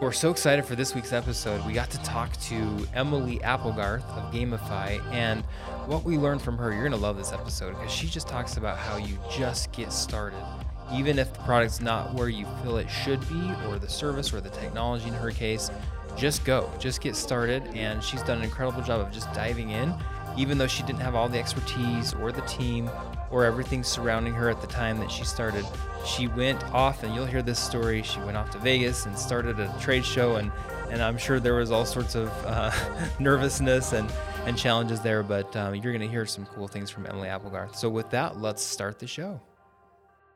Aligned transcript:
We're 0.00 0.12
so 0.12 0.30
excited 0.30 0.64
for 0.64 0.76
this 0.76 0.94
week's 0.94 1.12
episode. 1.12 1.62
We 1.66 1.74
got 1.74 1.90
to 1.90 2.02
talk 2.02 2.34
to 2.44 2.88
Emily 2.94 3.38
Applegarth 3.42 4.04
of 4.04 4.32
Gamify, 4.32 4.98
and 5.12 5.42
what 5.84 6.04
we 6.04 6.16
learned 6.16 6.40
from 6.40 6.56
her, 6.56 6.72
you're 6.72 6.80
going 6.80 6.92
to 6.92 6.96
love 6.96 7.18
this 7.18 7.34
episode 7.34 7.72
because 7.72 7.92
she 7.92 8.06
just 8.06 8.26
talks 8.26 8.56
about 8.56 8.78
how 8.78 8.96
you 8.96 9.18
just 9.30 9.72
get 9.72 9.92
started. 9.92 10.42
Even 10.90 11.18
if 11.18 11.30
the 11.34 11.40
product's 11.40 11.82
not 11.82 12.14
where 12.14 12.30
you 12.30 12.46
feel 12.62 12.78
it 12.78 12.88
should 12.88 13.20
be, 13.28 13.52
or 13.68 13.78
the 13.78 13.90
service 13.90 14.32
or 14.32 14.40
the 14.40 14.48
technology 14.48 15.06
in 15.06 15.12
her 15.12 15.30
case, 15.30 15.70
just 16.16 16.46
go, 16.46 16.72
just 16.78 17.02
get 17.02 17.14
started. 17.14 17.62
And 17.74 18.02
she's 18.02 18.22
done 18.22 18.38
an 18.38 18.44
incredible 18.44 18.80
job 18.80 19.02
of 19.02 19.12
just 19.12 19.30
diving 19.34 19.68
in, 19.68 19.92
even 20.34 20.56
though 20.56 20.66
she 20.66 20.82
didn't 20.84 21.00
have 21.00 21.14
all 21.14 21.28
the 21.28 21.38
expertise 21.38 22.14
or 22.14 22.32
the 22.32 22.40
team 22.42 22.90
or 23.30 23.44
everything 23.44 23.84
surrounding 23.84 24.32
her 24.32 24.48
at 24.48 24.62
the 24.62 24.66
time 24.66 24.98
that 25.00 25.10
she 25.10 25.24
started. 25.24 25.66
She 26.04 26.28
went 26.28 26.64
off, 26.72 27.02
and 27.02 27.14
you'll 27.14 27.26
hear 27.26 27.42
this 27.42 27.58
story. 27.58 28.02
She 28.02 28.20
went 28.20 28.36
off 28.36 28.50
to 28.50 28.58
Vegas 28.58 29.06
and 29.06 29.18
started 29.18 29.60
a 29.60 29.74
trade 29.80 30.04
show, 30.04 30.36
and 30.36 30.50
and 30.90 31.02
I'm 31.02 31.18
sure 31.18 31.38
there 31.38 31.54
was 31.54 31.70
all 31.70 31.84
sorts 31.84 32.14
of 32.14 32.28
uh, 32.44 32.72
nervousness 33.20 33.92
and 33.92 34.10
and 34.46 34.56
challenges 34.56 35.00
there. 35.00 35.22
But 35.22 35.54
um, 35.56 35.74
you're 35.74 35.92
going 35.92 36.00
to 36.00 36.08
hear 36.08 36.26
some 36.26 36.46
cool 36.46 36.68
things 36.68 36.90
from 36.90 37.06
Emily 37.06 37.28
Applegarth. 37.28 37.76
So 37.76 37.88
with 37.88 38.10
that, 38.10 38.40
let's 38.40 38.62
start 38.62 38.98
the 38.98 39.06
show. 39.06 39.40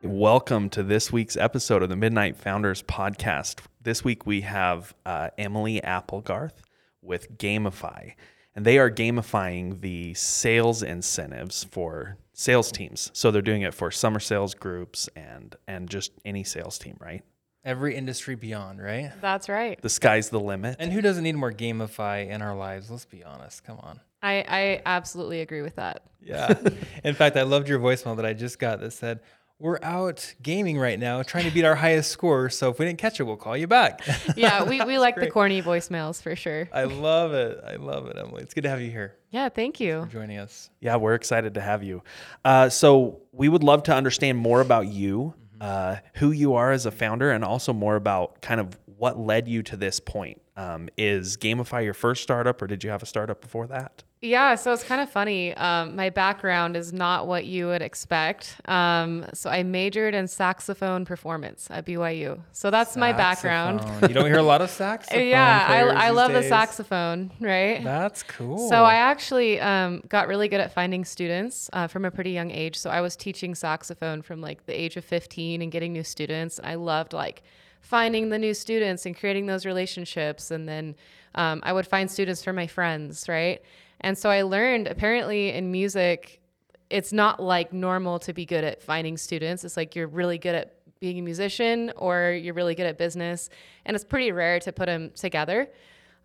Welcome 0.03 0.69
to 0.69 0.83
this 0.83 1.11
week's 1.11 1.35
episode 1.35 1.81
of 1.81 1.89
the 1.89 1.95
Midnight 1.95 2.37
Founders 2.37 2.83
Podcast. 2.83 3.61
This 3.81 4.03
week 4.03 4.25
we 4.25 4.41
have 4.41 4.93
uh, 5.05 5.29
Emily 5.37 5.81
Applegarth 5.83 6.61
with 7.01 7.37
Gamify, 7.39 8.13
and 8.55 8.65
they 8.65 8.77
are 8.77 8.91
gamifying 8.91 9.81
the 9.81 10.13
sales 10.13 10.83
incentives 10.83 11.63
for 11.63 12.17
sales 12.35 12.71
teams. 12.71 13.09
So 13.13 13.31
they're 13.31 13.41
doing 13.41 13.63
it 13.63 13.73
for 13.73 13.89
summer 13.89 14.19
sales 14.19 14.53
groups 14.53 15.09
and 15.15 15.55
and 15.67 15.89
just 15.89 16.11
any 16.23 16.43
sales 16.43 16.77
team, 16.77 16.97
right? 16.99 17.23
Every 17.63 17.95
industry 17.95 18.35
beyond, 18.35 18.79
right? 18.79 19.11
That's 19.21 19.49
right. 19.49 19.81
The 19.81 19.89
sky's 19.89 20.29
the 20.29 20.39
limit. 20.39 20.75
And 20.77 20.93
who 20.93 21.01
doesn't 21.01 21.23
need 21.23 21.35
more 21.35 21.51
gamify 21.51 22.29
in 22.29 22.43
our 22.43 22.55
lives? 22.55 22.91
Let's 22.91 23.05
be 23.05 23.23
honest. 23.23 23.63
Come 23.63 23.79
on. 23.79 23.99
I, 24.21 24.45
I 24.47 24.81
absolutely 24.85 25.41
agree 25.41 25.63
with 25.63 25.77
that. 25.77 26.03
Yeah. 26.21 26.53
in 27.03 27.15
fact, 27.15 27.37
I 27.37 27.41
loved 27.41 27.67
your 27.67 27.79
voicemail 27.79 28.17
that 28.17 28.25
I 28.25 28.33
just 28.33 28.59
got 28.59 28.81
that 28.81 28.91
said, 28.91 29.21
we're 29.59 29.79
out 29.81 30.35
gaming 30.41 30.77
right 30.77 30.99
now, 30.99 31.23
trying 31.23 31.45
to 31.45 31.51
beat 31.51 31.63
our 31.63 31.75
highest 31.75 32.11
score. 32.11 32.49
So 32.49 32.69
if 32.69 32.79
we 32.79 32.85
didn't 32.85 32.99
catch 32.99 33.19
it, 33.19 33.23
we'll 33.23 33.37
call 33.37 33.55
you 33.55 33.67
back. 33.67 34.01
Yeah, 34.35 34.63
we, 34.63 34.83
we 34.83 34.97
like 34.97 35.15
the 35.15 35.29
corny 35.31 35.61
voicemails 35.61 36.21
for 36.21 36.35
sure. 36.35 36.67
I 36.73 36.83
love 36.83 37.33
it. 37.33 37.63
I 37.65 37.75
love 37.75 38.07
it, 38.07 38.17
Emily. 38.17 38.41
It's 38.43 38.53
good 38.53 38.63
to 38.63 38.69
have 38.69 38.81
you 38.81 38.91
here 38.91 39.15
Yeah, 39.29 39.47
thank 39.49 39.77
for 39.77 39.83
you. 39.83 40.07
joining 40.11 40.39
us. 40.39 40.69
Yeah, 40.81 40.97
we're 40.97 41.13
excited 41.13 41.53
to 41.53 41.61
have 41.61 41.83
you. 41.83 42.03
Uh, 42.43 42.67
so 42.69 43.21
we 43.31 43.47
would 43.47 43.63
love 43.63 43.83
to 43.83 43.93
understand 43.95 44.37
more 44.37 44.59
about 44.61 44.87
you, 44.87 45.33
uh, 45.61 45.97
who 46.15 46.31
you 46.31 46.55
are 46.55 46.71
as 46.71 46.85
a 46.85 46.91
founder, 46.91 47.31
and 47.31 47.45
also 47.45 47.71
more 47.71 47.95
about 47.95 48.41
kind 48.41 48.59
of 48.59 48.77
what 48.97 49.17
led 49.17 49.47
you 49.47 49.63
to 49.63 49.77
this 49.77 49.99
point. 50.01 50.41
Um, 50.57 50.89
is 50.97 51.37
Gamify 51.37 51.83
your 51.83 51.93
first 51.93 52.23
startup, 52.23 52.61
or 52.61 52.67
did 52.67 52.83
you 52.83 52.89
have 52.89 53.03
a 53.03 53.05
startup 53.05 53.41
before 53.41 53.67
that? 53.67 54.03
Yeah, 54.25 54.55
so 54.55 54.73
it's 54.73 54.83
kind 54.83 55.01
of 55.01 55.09
funny. 55.09 55.53
Um, 55.55 55.95
my 55.95 56.09
background 56.09 56.75
is 56.75 56.91
not 56.91 57.27
what 57.27 57.45
you 57.45 57.67
would 57.67 57.81
expect. 57.81 58.59
Um, 58.65 59.25
so 59.33 59.49
I 59.49 59.63
majored 59.63 60.15
in 60.15 60.27
saxophone 60.27 61.05
performance 61.05 61.67
at 61.69 61.85
BYU. 61.85 62.39
So 62.51 62.71
that's 62.71 62.97
my 62.97 63.13
background. 63.13 63.81
You 64.01 64.15
don't 64.15 64.25
hear 64.25 64.37
a 64.37 64.43
lot 64.43 64.61
of 64.61 64.69
saxophone. 64.69 65.27
yeah, 65.27 65.65
I, 65.69 66.07
I 66.07 66.09
love 66.09 66.33
the 66.33 66.43
saxophone, 66.43 67.31
right? 67.39 67.83
That's 67.83 68.23
cool. 68.23 68.69
So 68.69 68.83
I 68.83 68.95
actually 68.95 69.59
um, 69.59 70.01
got 70.09 70.27
really 70.27 70.47
good 70.47 70.59
at 70.59 70.73
finding 70.73 71.05
students 71.05 71.69
uh, 71.73 71.87
from 71.87 72.05
a 72.05 72.11
pretty 72.11 72.31
young 72.31 72.51
age. 72.51 72.77
So 72.77 72.89
I 72.89 73.01
was 73.01 73.15
teaching 73.15 73.53
saxophone 73.53 74.21
from 74.21 74.41
like 74.41 74.65
the 74.65 74.73
age 74.73 74.97
of 74.97 75.05
15 75.05 75.61
and 75.61 75.71
getting 75.71 75.93
new 75.93 76.03
students. 76.03 76.59
I 76.63 76.75
loved 76.75 77.13
like 77.13 77.43
finding 77.81 78.29
the 78.29 78.39
new 78.39 78.53
students 78.53 79.05
and 79.05 79.15
creating 79.15 79.45
those 79.45 79.65
relationships. 79.65 80.49
And 80.49 80.67
then 80.67 80.95
um, 81.35 81.61
I 81.63 81.71
would 81.71 81.85
find 81.85 82.09
students 82.09 82.43
for 82.43 82.53
my 82.53 82.65
friends, 82.65 83.29
right? 83.29 83.61
And 84.01 84.17
so 84.17 84.29
I 84.29 84.43
learned 84.43 84.87
apparently 84.87 85.51
in 85.51 85.71
music, 85.71 86.41
it's 86.89 87.11
not 87.11 87.41
like 87.41 87.73
normal 87.73 88.19
to 88.19 88.33
be 88.33 88.45
good 88.45 88.63
at 88.63 88.81
finding 88.81 89.17
students. 89.17 89.63
It's 89.63 89.77
like 89.77 89.95
you're 89.95 90.07
really 90.07 90.37
good 90.37 90.55
at 90.55 90.75
being 90.99 91.19
a 91.19 91.21
musician 91.21 91.91
or 91.95 92.31
you're 92.31 92.53
really 92.53 92.75
good 92.75 92.85
at 92.85 92.97
business. 92.97 93.49
And 93.85 93.95
it's 93.95 94.05
pretty 94.05 94.31
rare 94.31 94.59
to 94.59 94.71
put 94.71 94.85
them 94.85 95.11
together. 95.15 95.69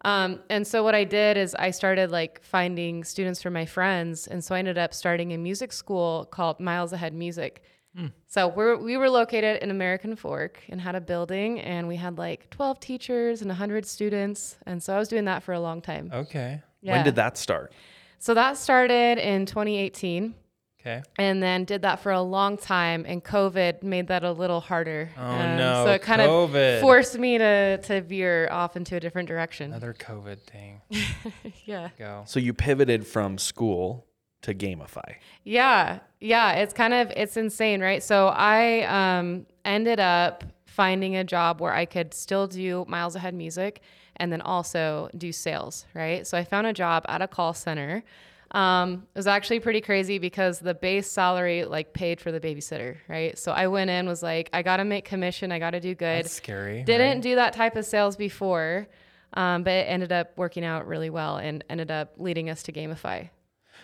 Um, 0.02 0.40
and 0.48 0.66
so 0.66 0.82
what 0.82 0.94
I 0.94 1.04
did 1.04 1.36
is 1.36 1.54
I 1.54 1.70
started 1.70 2.10
like 2.10 2.42
finding 2.42 3.04
students 3.04 3.42
for 3.42 3.50
my 3.50 3.66
friends, 3.66 4.26
and 4.26 4.42
so 4.42 4.54
I 4.54 4.58
ended 4.58 4.78
up 4.78 4.94
starting 4.94 5.32
a 5.32 5.36
music 5.36 5.72
school 5.72 6.26
called 6.30 6.58
Miles 6.58 6.92
Ahead 6.92 7.12
Music. 7.12 7.62
So 8.28 8.48
we're, 8.48 8.76
we 8.76 8.96
were 8.96 9.10
located 9.10 9.62
in 9.62 9.70
American 9.70 10.14
Fork 10.16 10.60
and 10.68 10.80
had 10.80 10.94
a 10.94 11.00
building, 11.00 11.60
and 11.60 11.86
we 11.88 11.96
had 11.96 12.16
like 12.16 12.48
12 12.50 12.80
teachers 12.80 13.42
and 13.42 13.48
100 13.48 13.84
students, 13.84 14.56
and 14.64 14.82
so 14.82 14.94
I 14.94 14.98
was 14.98 15.08
doing 15.08 15.24
that 15.26 15.42
for 15.42 15.52
a 15.52 15.60
long 15.60 15.82
time. 15.82 16.10
okay. 16.12 16.62
When 16.82 17.04
did 17.04 17.16
that 17.16 17.36
start? 17.36 17.72
So 18.18 18.34
that 18.34 18.56
started 18.58 19.18
in 19.18 19.46
2018, 19.46 20.34
Okay. 20.80 21.02
and 21.18 21.42
then 21.42 21.64
did 21.64 21.82
that 21.82 22.00
for 22.00 22.12
a 22.12 22.20
long 22.22 22.56
time, 22.58 23.04
and 23.06 23.22
COVID 23.24 23.82
made 23.82 24.08
that 24.08 24.24
a 24.24 24.32
little 24.32 24.60
harder. 24.60 25.10
Oh, 25.16 25.22
Um, 25.22 25.56
no, 25.56 25.84
So 25.86 25.92
it 25.92 26.02
kind 26.02 26.20
COVID. 26.22 26.74
of 26.76 26.80
forced 26.80 27.18
me 27.18 27.38
to 27.38 27.78
to 27.78 28.00
veer 28.02 28.48
off 28.50 28.76
into 28.76 28.96
a 28.96 29.00
different 29.00 29.28
direction. 29.28 29.72
Another 29.72 29.94
COVID 29.94 30.38
thing. 30.42 30.80
yeah. 31.64 31.88
Go. 31.98 32.22
So 32.26 32.40
you 32.40 32.52
pivoted 32.54 33.06
from 33.06 33.38
school 33.38 34.06
to 34.42 34.54
Gamify. 34.54 35.16
Yeah, 35.44 35.98
yeah, 36.20 36.52
it's 36.52 36.72
kind 36.72 36.94
of 36.94 37.10
it's 37.16 37.36
insane, 37.36 37.80
right? 37.82 38.02
So 38.02 38.28
I 38.28 38.82
um, 39.18 39.46
ended 39.64 40.00
up 40.00 40.44
finding 40.66 41.16
a 41.16 41.24
job 41.24 41.60
where 41.60 41.74
I 41.74 41.84
could 41.84 42.14
still 42.14 42.46
do 42.46 42.84
miles 42.88 43.16
ahead 43.16 43.34
music 43.34 43.82
and 44.20 44.30
then 44.30 44.42
also 44.42 45.08
do 45.16 45.32
sales, 45.32 45.86
right? 45.94 46.26
So 46.26 46.38
I 46.38 46.44
found 46.44 46.66
a 46.66 46.72
job 46.72 47.04
at 47.08 47.22
a 47.22 47.26
call 47.26 47.54
center. 47.54 48.04
Um, 48.52 49.06
it 49.14 49.18
was 49.18 49.26
actually 49.26 49.60
pretty 49.60 49.80
crazy 49.80 50.18
because 50.18 50.58
the 50.58 50.74
base 50.74 51.10
salary 51.10 51.64
like 51.64 51.94
paid 51.94 52.20
for 52.20 52.30
the 52.30 52.40
babysitter, 52.40 52.96
right? 53.08 53.36
So 53.38 53.50
I 53.50 53.68
went 53.68 53.90
in 53.90 54.06
was 54.06 54.22
like, 54.22 54.50
I 54.52 54.62
got 54.62 54.76
to 54.76 54.84
make 54.84 55.04
commission, 55.04 55.50
I 55.50 55.58
got 55.58 55.70
to 55.70 55.80
do 55.80 55.94
good. 55.94 56.24
That's 56.24 56.34
scary. 56.34 56.82
Didn't 56.82 57.16
right? 57.16 57.22
do 57.22 57.34
that 57.36 57.54
type 57.54 57.76
of 57.76 57.86
sales 57.86 58.16
before, 58.16 58.88
um, 59.34 59.62
but 59.62 59.72
it 59.72 59.86
ended 59.88 60.12
up 60.12 60.36
working 60.36 60.64
out 60.64 60.86
really 60.86 61.10
well 61.10 61.38
and 61.38 61.64
ended 61.70 61.90
up 61.90 62.14
leading 62.18 62.50
us 62.50 62.62
to 62.64 62.72
Gamify. 62.72 63.30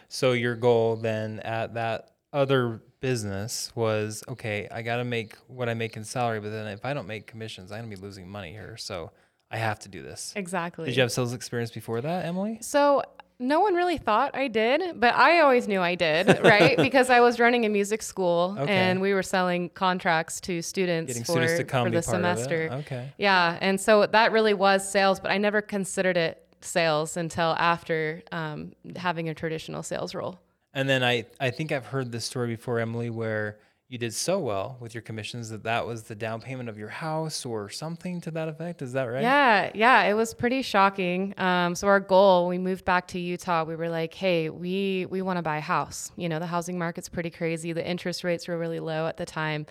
So 0.09 0.33
your 0.33 0.55
goal 0.55 0.97
then 0.97 1.41
at 1.41 1.75
that 1.75 2.11
other 2.33 2.83
business 3.01 3.71
was 3.75 4.23
okay. 4.29 4.69
I 4.71 4.83
got 4.83 4.97
to 4.97 5.05
make 5.05 5.37
what 5.47 5.69
I 5.69 5.75
make 5.75 5.97
in 5.97 6.05
salary, 6.05 6.41
but 6.41 6.51
then 6.51 6.67
if 6.67 6.85
I 6.85 6.93
don't 6.93 7.07
make 7.07 7.27
commissions, 7.27 7.73
I'm 7.73 7.85
gonna 7.85 7.97
be 7.97 8.03
losing 8.03 8.29
money 8.29 8.51
here. 8.51 8.77
So 8.77 9.13
I 9.51 9.59
have 9.59 9.79
to 9.81 9.89
do 9.89 10.03
this. 10.03 10.33
Exactly. 10.37 10.87
Did 10.87 10.97
you 10.97 11.03
have 11.03 11.13
sales 11.13 11.33
experience 11.33 11.71
before 11.71 12.01
that, 12.01 12.25
Emily? 12.25 12.59
So 12.61 13.03
no 13.39 13.61
one 13.61 13.75
really 13.75 13.99
thought 13.99 14.35
I 14.35 14.49
did, 14.49 14.99
but 14.99 15.15
I 15.15 15.41
always 15.41 15.69
knew 15.69 15.81
I 15.81 15.95
did, 15.95 16.27
right? 16.43 16.77
because 16.89 17.11
I 17.11 17.21
was 17.21 17.39
running 17.39 17.65
a 17.65 17.69
music 17.69 18.03
school 18.03 18.57
Okay. 18.59 18.73
and 18.73 19.01
we 19.01 19.13
were 19.15 19.23
selling 19.23 19.69
contracts 19.71 20.41
to 20.43 20.63
students 20.63 21.09
Getting 21.09 21.25
for, 21.25 21.33
students 21.33 21.59
to 21.59 21.65
come 21.65 21.87
for 21.87 21.91
the 21.91 22.03
part 22.03 22.17
of 22.17 22.25
it. 22.25 22.39
semester. 22.39 22.69
Okay. 22.81 23.13
Yeah, 23.19 23.59
and 23.61 23.81
so 23.81 24.07
that 24.07 24.33
really 24.33 24.55
was 24.55 24.89
sales, 24.89 25.21
but 25.21 25.31
I 25.31 25.39
never 25.39 25.61
considered 25.61 26.17
it 26.17 26.43
sales 26.63 27.17
until 27.17 27.55
after 27.59 28.23
um, 28.33 28.73
having 28.97 29.29
a 29.29 29.35
traditional 29.35 29.83
sales 29.83 30.15
role. 30.15 30.41
And 30.75 30.89
then 30.89 31.05
I, 31.05 31.27
I 31.39 31.51
think 31.51 31.73
I've 31.73 31.87
heard 31.87 32.11
this 32.13 32.25
story 32.25 32.49
before, 32.49 32.81
Emily, 32.81 33.11
where 33.11 33.59
you 33.89 33.99
did 33.99 34.13
so 34.13 34.41
well 34.41 34.77
with 34.81 34.95
your 34.95 35.03
commissions 35.03 35.51
that 35.51 35.63
that 35.63 35.87
was 35.87 36.03
the 36.05 36.15
down 36.17 36.41
payment 36.41 36.69
of 36.69 36.77
your 36.77 36.89
house 36.89 37.47
or 37.47 37.69
something 37.69 38.21
to 38.21 38.33
that 38.33 38.49
effect. 38.49 38.83
Is 38.83 38.95
that 38.95 39.05
right? 39.05 39.23
Yeah, 39.23 39.71
yeah, 39.75 40.03
it 40.03 40.15
was 40.15 40.35
pretty 40.35 40.63
shocking. 40.63 41.35
Um, 41.39 41.77
so 41.77 41.87
our 41.87 42.01
goal, 42.01 42.49
we 42.49 42.59
moved 42.59 42.85
back 42.85 43.07
to 43.09 43.21
Utah. 43.21 43.63
We 43.63 43.77
were 43.77 43.89
like, 43.89 44.13
hey, 44.13 44.51
we 44.51 45.07
we 45.09 45.23
want 45.23 45.37
to 45.37 45.43
buy 45.43 45.59
a 45.59 45.61
house. 45.61 46.11
You 46.17 46.29
know, 46.29 46.41
the 46.41 46.47
housing 46.47 46.79
market's 46.79 47.09
pretty 47.09 47.31
crazy. 47.31 47.73
The 47.73 47.89
interest 47.89 48.25
rates 48.25 48.49
were 48.49 48.59
really 48.59 48.81
low 48.81 49.07
at 49.07 49.19
the 49.19 49.27
time, 49.27 49.67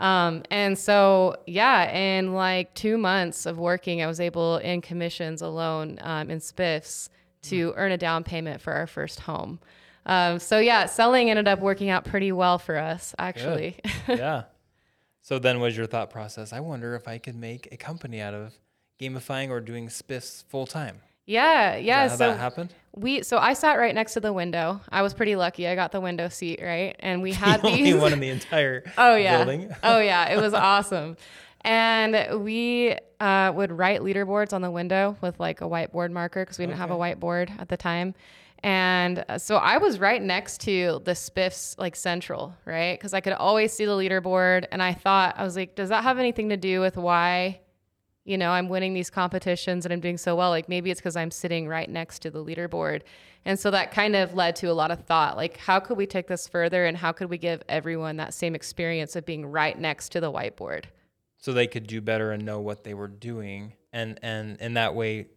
um, 0.00 0.42
and 0.50 0.76
so 0.76 1.36
yeah, 1.46 1.92
in 1.92 2.34
like 2.34 2.74
two 2.74 2.98
months 2.98 3.46
of 3.46 3.58
working, 3.58 4.02
I 4.02 4.08
was 4.08 4.18
able 4.18 4.56
in 4.56 4.80
commissions 4.80 5.42
alone 5.42 5.98
um, 6.02 6.28
in 6.28 6.40
spiffs 6.40 7.08
to 7.42 7.72
earn 7.76 7.92
a 7.92 7.98
down 7.98 8.24
payment 8.24 8.60
for 8.60 8.72
our 8.72 8.88
first 8.88 9.20
home. 9.20 9.60
Um, 10.06 10.38
so 10.38 10.58
yeah, 10.58 10.86
selling 10.86 11.30
ended 11.30 11.46
up 11.48 11.60
working 11.60 11.90
out 11.90 12.04
pretty 12.04 12.32
well 12.32 12.58
for 12.58 12.76
us, 12.76 13.14
actually. 13.18 13.76
yeah. 14.08 14.44
So 15.22 15.38
then 15.38 15.60
was 15.60 15.76
your 15.76 15.86
thought 15.86 16.10
process, 16.10 16.52
I 16.52 16.60
wonder 16.60 16.94
if 16.94 17.06
I 17.06 17.18
could 17.18 17.36
make 17.36 17.68
a 17.70 17.76
company 17.76 18.20
out 18.20 18.34
of 18.34 18.54
gamifying 19.00 19.50
or 19.50 19.60
doing 19.60 19.88
spiffs 19.88 20.44
full 20.44 20.66
time. 20.66 20.96
yeah, 21.26 21.76
yeah. 21.76 22.04
Is 22.06 22.12
that 22.12 22.18
so 22.18 22.26
that 22.32 22.38
happened? 22.38 22.74
We 22.96 23.22
so 23.22 23.38
I 23.38 23.52
sat 23.52 23.74
right 23.74 23.94
next 23.94 24.14
to 24.14 24.20
the 24.20 24.32
window. 24.32 24.80
I 24.88 25.02
was 25.02 25.14
pretty 25.14 25.36
lucky. 25.36 25.68
I 25.68 25.74
got 25.76 25.92
the 25.92 26.00
window 26.00 26.28
seat, 26.28 26.60
right? 26.62 26.96
And 26.98 27.22
we 27.22 27.32
had 27.44 27.62
the 27.62 27.68
only 27.68 27.92
these. 27.92 28.00
one 28.00 28.12
in 28.12 28.20
the 28.20 28.30
entire 28.30 28.82
oh 28.98 29.14
yeah. 29.14 29.36
building. 29.36 29.70
oh 29.84 30.00
yeah. 30.00 30.28
It 30.30 30.40
was 30.40 30.54
awesome. 30.54 31.16
And 31.62 32.42
we 32.42 32.96
uh, 33.20 33.52
would 33.54 33.70
write 33.70 34.00
leaderboards 34.00 34.52
on 34.54 34.62
the 34.62 34.70
window 34.70 35.16
with 35.20 35.38
like 35.38 35.60
a 35.60 35.64
whiteboard 35.64 36.10
marker 36.10 36.42
because 36.42 36.58
we 36.58 36.64
didn't 36.66 36.78
have 36.78 36.90
a 36.90 36.96
whiteboard 36.96 37.50
at 37.60 37.68
the 37.68 37.76
time. 37.76 38.14
And 38.62 39.24
uh, 39.28 39.38
so 39.38 39.56
I 39.56 39.78
was 39.78 39.98
right 39.98 40.20
next 40.20 40.60
to 40.62 41.00
the 41.04 41.12
Spiffs 41.12 41.78
like 41.78 41.96
central, 41.96 42.54
right? 42.66 42.98
Because 42.98 43.14
I 43.14 43.20
could 43.20 43.32
always 43.32 43.72
see 43.72 43.86
the 43.86 43.92
leaderboard. 43.92 44.66
And 44.70 44.82
I 44.82 44.92
thought, 44.92 45.34
I 45.38 45.44
was 45.44 45.56
like, 45.56 45.74
does 45.74 45.88
that 45.88 46.04
have 46.04 46.18
anything 46.18 46.50
to 46.50 46.56
do 46.56 46.80
with 46.80 46.96
why, 46.96 47.60
You 48.24 48.36
know, 48.36 48.50
I'm 48.50 48.68
winning 48.68 48.92
these 48.92 49.08
competitions 49.10 49.86
and 49.86 49.92
I'm 49.92 50.00
doing 50.00 50.18
so 50.18 50.36
well. 50.36 50.50
Like 50.50 50.68
maybe 50.68 50.90
it's 50.90 51.00
because 51.00 51.16
I'm 51.16 51.30
sitting 51.30 51.66
right 51.66 51.88
next 51.88 52.20
to 52.20 52.30
the 52.30 52.44
leaderboard. 52.44 53.02
And 53.46 53.58
so 53.58 53.70
that 53.70 53.90
kind 53.90 54.14
of 54.14 54.34
led 54.34 54.56
to 54.56 54.66
a 54.66 54.74
lot 54.74 54.90
of 54.90 55.04
thought 55.06 55.36
like, 55.36 55.56
how 55.56 55.80
could 55.80 55.96
we 55.96 56.06
take 56.06 56.28
this 56.28 56.46
further 56.46 56.84
and 56.84 56.96
how 56.96 57.12
could 57.12 57.30
we 57.30 57.38
give 57.38 57.62
everyone 57.68 58.18
that 58.18 58.34
same 58.34 58.54
experience 58.54 59.16
of 59.16 59.24
being 59.24 59.46
right 59.46 59.78
next 59.78 60.10
to 60.10 60.20
the 60.20 60.30
whiteboard? 60.30 60.84
So 61.38 61.54
they 61.54 61.66
could 61.66 61.86
do 61.86 62.02
better 62.02 62.32
and 62.32 62.44
know 62.44 62.60
what 62.60 62.84
they 62.84 62.92
were 62.92 63.08
doing 63.08 63.72
and 63.92 64.18
and 64.22 64.58
in 64.60 64.74
that 64.74 64.94
way 64.94 65.28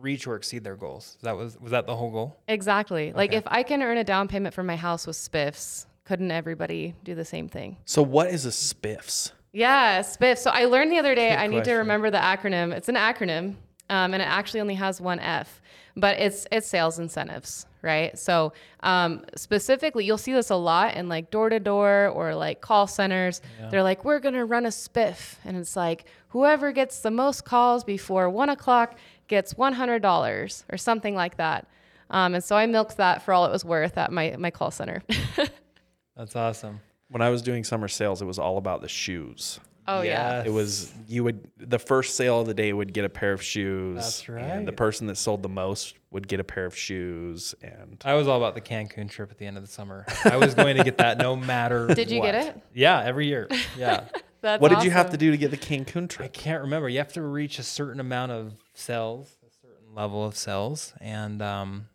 reach 0.00 0.26
or 0.26 0.36
exceed 0.36 0.64
their 0.64 0.76
goals. 0.76 1.16
That 1.22 1.36
was 1.36 1.58
was 1.60 1.70
that 1.70 1.86
the 1.86 1.96
whole 1.96 2.10
goal? 2.10 2.36
Exactly. 2.48 3.12
Like 3.12 3.32
if 3.32 3.44
I 3.46 3.62
can 3.62 3.82
earn 3.82 3.98
a 3.98 4.04
down 4.04 4.28
payment 4.28 4.54
for 4.54 4.62
my 4.62 4.76
house 4.76 5.06
with 5.06 5.16
spiffs, 5.16 5.86
couldn't 6.04 6.30
everybody 6.30 6.94
do 7.04 7.14
the 7.14 7.24
same 7.24 7.48
thing? 7.48 7.76
So 7.84 8.02
what 8.02 8.28
is 8.28 8.46
a 8.46 8.50
spiffs? 8.50 9.32
Yeah, 9.52 10.00
spiff. 10.00 10.38
So 10.38 10.50
I 10.50 10.64
learned 10.64 10.90
the 10.90 10.98
other 10.98 11.14
day. 11.14 11.30
Good 11.30 11.38
I 11.38 11.46
need 11.46 11.64
to 11.64 11.74
remember 11.74 12.10
the 12.10 12.18
acronym. 12.18 12.72
It's 12.72 12.88
an 12.88 12.96
acronym, 12.96 13.54
um, 13.88 14.12
and 14.12 14.16
it 14.16 14.28
actually 14.28 14.60
only 14.60 14.74
has 14.74 15.00
one 15.00 15.20
F, 15.20 15.62
but 15.96 16.18
it's 16.18 16.46
it's 16.50 16.66
sales 16.66 16.98
incentives, 16.98 17.66
right? 17.80 18.18
So 18.18 18.52
um, 18.80 19.24
specifically, 19.36 20.04
you'll 20.04 20.18
see 20.18 20.32
this 20.32 20.50
a 20.50 20.56
lot 20.56 20.96
in 20.96 21.08
like 21.08 21.30
door 21.30 21.50
to 21.50 21.60
door 21.60 22.08
or 22.08 22.34
like 22.34 22.60
call 22.60 22.88
centers. 22.88 23.40
They're 23.70 23.84
like, 23.84 24.04
we're 24.04 24.18
gonna 24.18 24.44
run 24.44 24.66
a 24.66 24.70
spiff, 24.70 25.36
and 25.44 25.56
it's 25.56 25.76
like 25.76 26.06
whoever 26.28 26.72
gets 26.72 26.98
the 27.00 27.12
most 27.12 27.44
calls 27.44 27.84
before 27.84 28.28
one 28.28 28.48
o'clock 28.48 28.98
gets 29.28 29.56
one 29.56 29.72
hundred 29.72 30.02
dollars 30.02 30.64
or 30.70 30.76
something 30.78 31.14
like 31.14 31.36
that. 31.36 31.66
Um, 32.10 32.34
and 32.34 32.44
so 32.44 32.56
I 32.56 32.66
milked 32.66 32.98
that 32.98 33.22
for 33.22 33.32
all 33.32 33.46
it 33.46 33.52
was 33.52 33.64
worth 33.64 33.96
at 33.98 34.12
my 34.12 34.36
my 34.38 34.50
call 34.50 34.70
center. 34.70 35.02
That's 36.16 36.36
awesome. 36.36 36.80
When 37.08 37.22
I 37.22 37.30
was 37.30 37.42
doing 37.42 37.64
summer 37.64 37.88
sales, 37.88 38.22
it 38.22 38.24
was 38.26 38.38
all 38.38 38.56
about 38.58 38.80
the 38.82 38.88
shoes. 38.88 39.58
oh 39.88 40.02
yeah. 40.02 40.38
Yes. 40.38 40.46
It 40.46 40.50
was 40.50 40.92
you 41.08 41.24
would 41.24 41.50
the 41.58 41.78
first 41.78 42.14
sale 42.16 42.40
of 42.40 42.46
the 42.46 42.54
day 42.54 42.72
would 42.72 42.92
get 42.92 43.04
a 43.04 43.08
pair 43.08 43.32
of 43.32 43.42
shoes. 43.42 43.96
That's 43.96 44.28
And 44.28 44.66
the 44.66 44.72
person 44.72 45.06
that 45.08 45.16
sold 45.16 45.42
the 45.42 45.48
most 45.48 45.94
would 46.10 46.28
get 46.28 46.40
a 46.40 46.44
pair 46.44 46.64
of 46.66 46.76
shoes. 46.76 47.54
And 47.62 48.00
I 48.04 48.14
was 48.14 48.28
all 48.28 48.36
about 48.38 48.54
the 48.54 48.60
Cancun 48.60 49.10
trip 49.10 49.30
at 49.30 49.38
the 49.38 49.46
end 49.46 49.56
of 49.56 49.64
the 49.64 49.70
summer. 49.70 50.06
I 50.24 50.36
was 50.36 50.54
going 50.54 50.76
to 50.76 50.84
get 50.84 50.98
that 50.98 51.18
no 51.18 51.34
matter 51.52 51.88
Did 51.92 52.10
you 52.10 52.20
get 52.22 52.34
it? 52.34 52.60
Yeah, 52.72 53.02
every 53.02 53.26
year. 53.26 53.48
Yeah. 53.76 54.04
That's 54.44 54.60
what 54.60 54.68
did 54.68 54.84
you 54.84 54.90
have 54.90 55.08
to 55.10 55.16
do 55.16 55.30
to 55.30 55.38
get 55.38 55.50
the 55.50 55.56
Cancun 55.56 56.06
trip? 56.06 56.20
I 56.26 56.28
can't 56.28 56.60
remember. 56.62 56.86
You 56.90 56.98
have 56.98 57.14
to 57.14 57.22
reach 57.22 57.58
a 57.58 57.62
certain 57.62 57.98
amount 57.98 58.30
of 58.30 58.52
cells, 58.74 59.38
a 59.46 59.50
certain 59.50 59.94
level 59.94 60.22
of 60.22 60.36
cells, 60.36 60.92
and 61.00 61.40
um, 61.40 61.86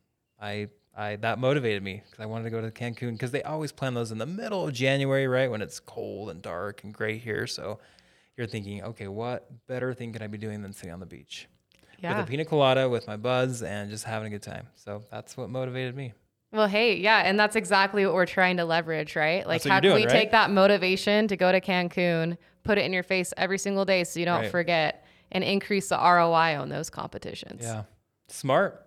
I, 0.42 0.70
I 0.98 1.18
that 1.18 1.38
motivated 1.38 1.84
me 1.84 2.02
because 2.04 2.20
I 2.20 2.26
wanted 2.26 2.46
to 2.46 2.50
go 2.50 2.60
to 2.60 2.72
Cancun 2.72 3.12
because 3.14 3.30
they 3.30 3.44
always 3.44 3.72
plan 3.72 3.94
those 3.94 4.12
in 4.12 4.18
the 4.18 4.26
middle 4.26 4.68
of 4.68 4.74
January, 4.74 5.28
right 5.28 5.50
when 5.52 5.62
it's 5.62 5.80
cold 5.80 6.32
and 6.32 6.42
dark 6.42 6.84
and 6.84 6.92
gray 6.92 7.20
here. 7.20 7.46
So 7.46 7.78
you're 8.36 8.48
thinking, 8.48 8.82
okay, 8.84 9.08
what 9.08 9.48
better 9.68 9.94
thing 9.94 10.12
could 10.12 10.24
I 10.24 10.28
be 10.28 10.40
doing 10.40 10.64
than 10.64 10.74
sitting 10.74 10.92
on 10.92 11.00
the 11.00 11.06
beach 11.06 11.48
Yeah. 12.02 12.18
with 12.18 12.26
a 12.26 12.30
pina 12.32 12.46
colada 12.46 12.90
with 12.90 13.06
my 13.06 13.16
buds 13.16 13.62
and 13.62 13.92
just 13.92 14.06
having 14.06 14.26
a 14.28 14.30
good 14.32 14.42
time? 14.42 14.66
So 14.76 15.04
that's 15.12 15.38
what 15.38 15.52
motivated 15.52 15.96
me. 15.96 16.14
Well, 16.52 16.68
hey, 16.68 16.96
yeah, 16.96 17.20
and 17.26 17.40
that's 17.40 17.56
exactly 17.56 18.06
what 18.06 18.16
we're 18.16 18.26
trying 18.26 18.58
to 18.58 18.66
leverage, 18.66 19.16
right? 19.16 19.46
Like, 19.46 19.64
how 19.64 19.76
you're 19.76 19.82
can 19.82 19.84
doing, 19.84 19.96
we 19.96 20.06
right? 20.06 20.12
take 20.12 20.32
that 20.32 20.50
motivation 20.50 21.28
to 21.28 21.38
go 21.38 21.52
to 21.52 21.62
Cancun, 21.62 22.38
put 22.64 22.78
it 22.80 22.86
in 22.86 22.94
your 22.94 23.04
face 23.04 23.34
every 23.38 23.60
single 23.60 23.86
day 23.86 24.04
so 24.04 24.20
you 24.20 24.26
don't 24.26 24.42
Right. 24.42 24.52
forget, 24.52 25.06
and 25.32 25.44
increase 25.44 25.90
the 25.90 25.98
ROI 25.98 26.60
on 26.60 26.70
those 26.70 26.90
competitions? 26.90 27.62
Yeah, 27.64 27.84
smart. 28.30 28.84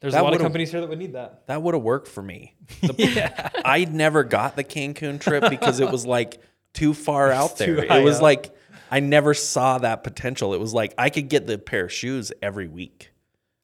There's 0.00 0.14
That 0.14 0.22
a 0.22 0.24
lot 0.24 0.32
of 0.34 0.40
companies 0.40 0.72
here 0.72 0.80
that 0.80 0.88
would 0.88 0.98
need 0.98 1.12
that. 1.12 1.46
That 1.46 1.62
would 1.62 1.74
have 1.74 1.82
worked 1.82 2.08
for 2.08 2.22
me. 2.22 2.54
The- 2.80 3.62
I 3.64 3.84
never 3.84 4.24
got 4.24 4.56
the 4.56 4.64
Cancun 4.64 5.20
trip 5.20 5.44
because 5.50 5.78
it 5.78 5.90
was 5.92 6.04
like 6.06 6.40
too 6.74 6.92
far 6.94 7.30
out 7.32 7.56
there. 7.58 7.84
It 7.84 8.02
was 8.02 8.16
up. 8.16 8.22
like 8.22 8.50
I 8.90 8.98
never 9.00 9.34
saw 9.34 9.78
that 9.78 10.02
potential. 10.02 10.54
It 10.54 10.58
was 10.60 10.74
like 10.74 10.94
I 10.98 11.10
could 11.10 11.28
get 11.28 11.46
the 11.46 11.56
pair 11.58 11.84
of 11.84 11.92
shoes 11.92 12.32
every 12.42 12.66
week. 12.66 13.09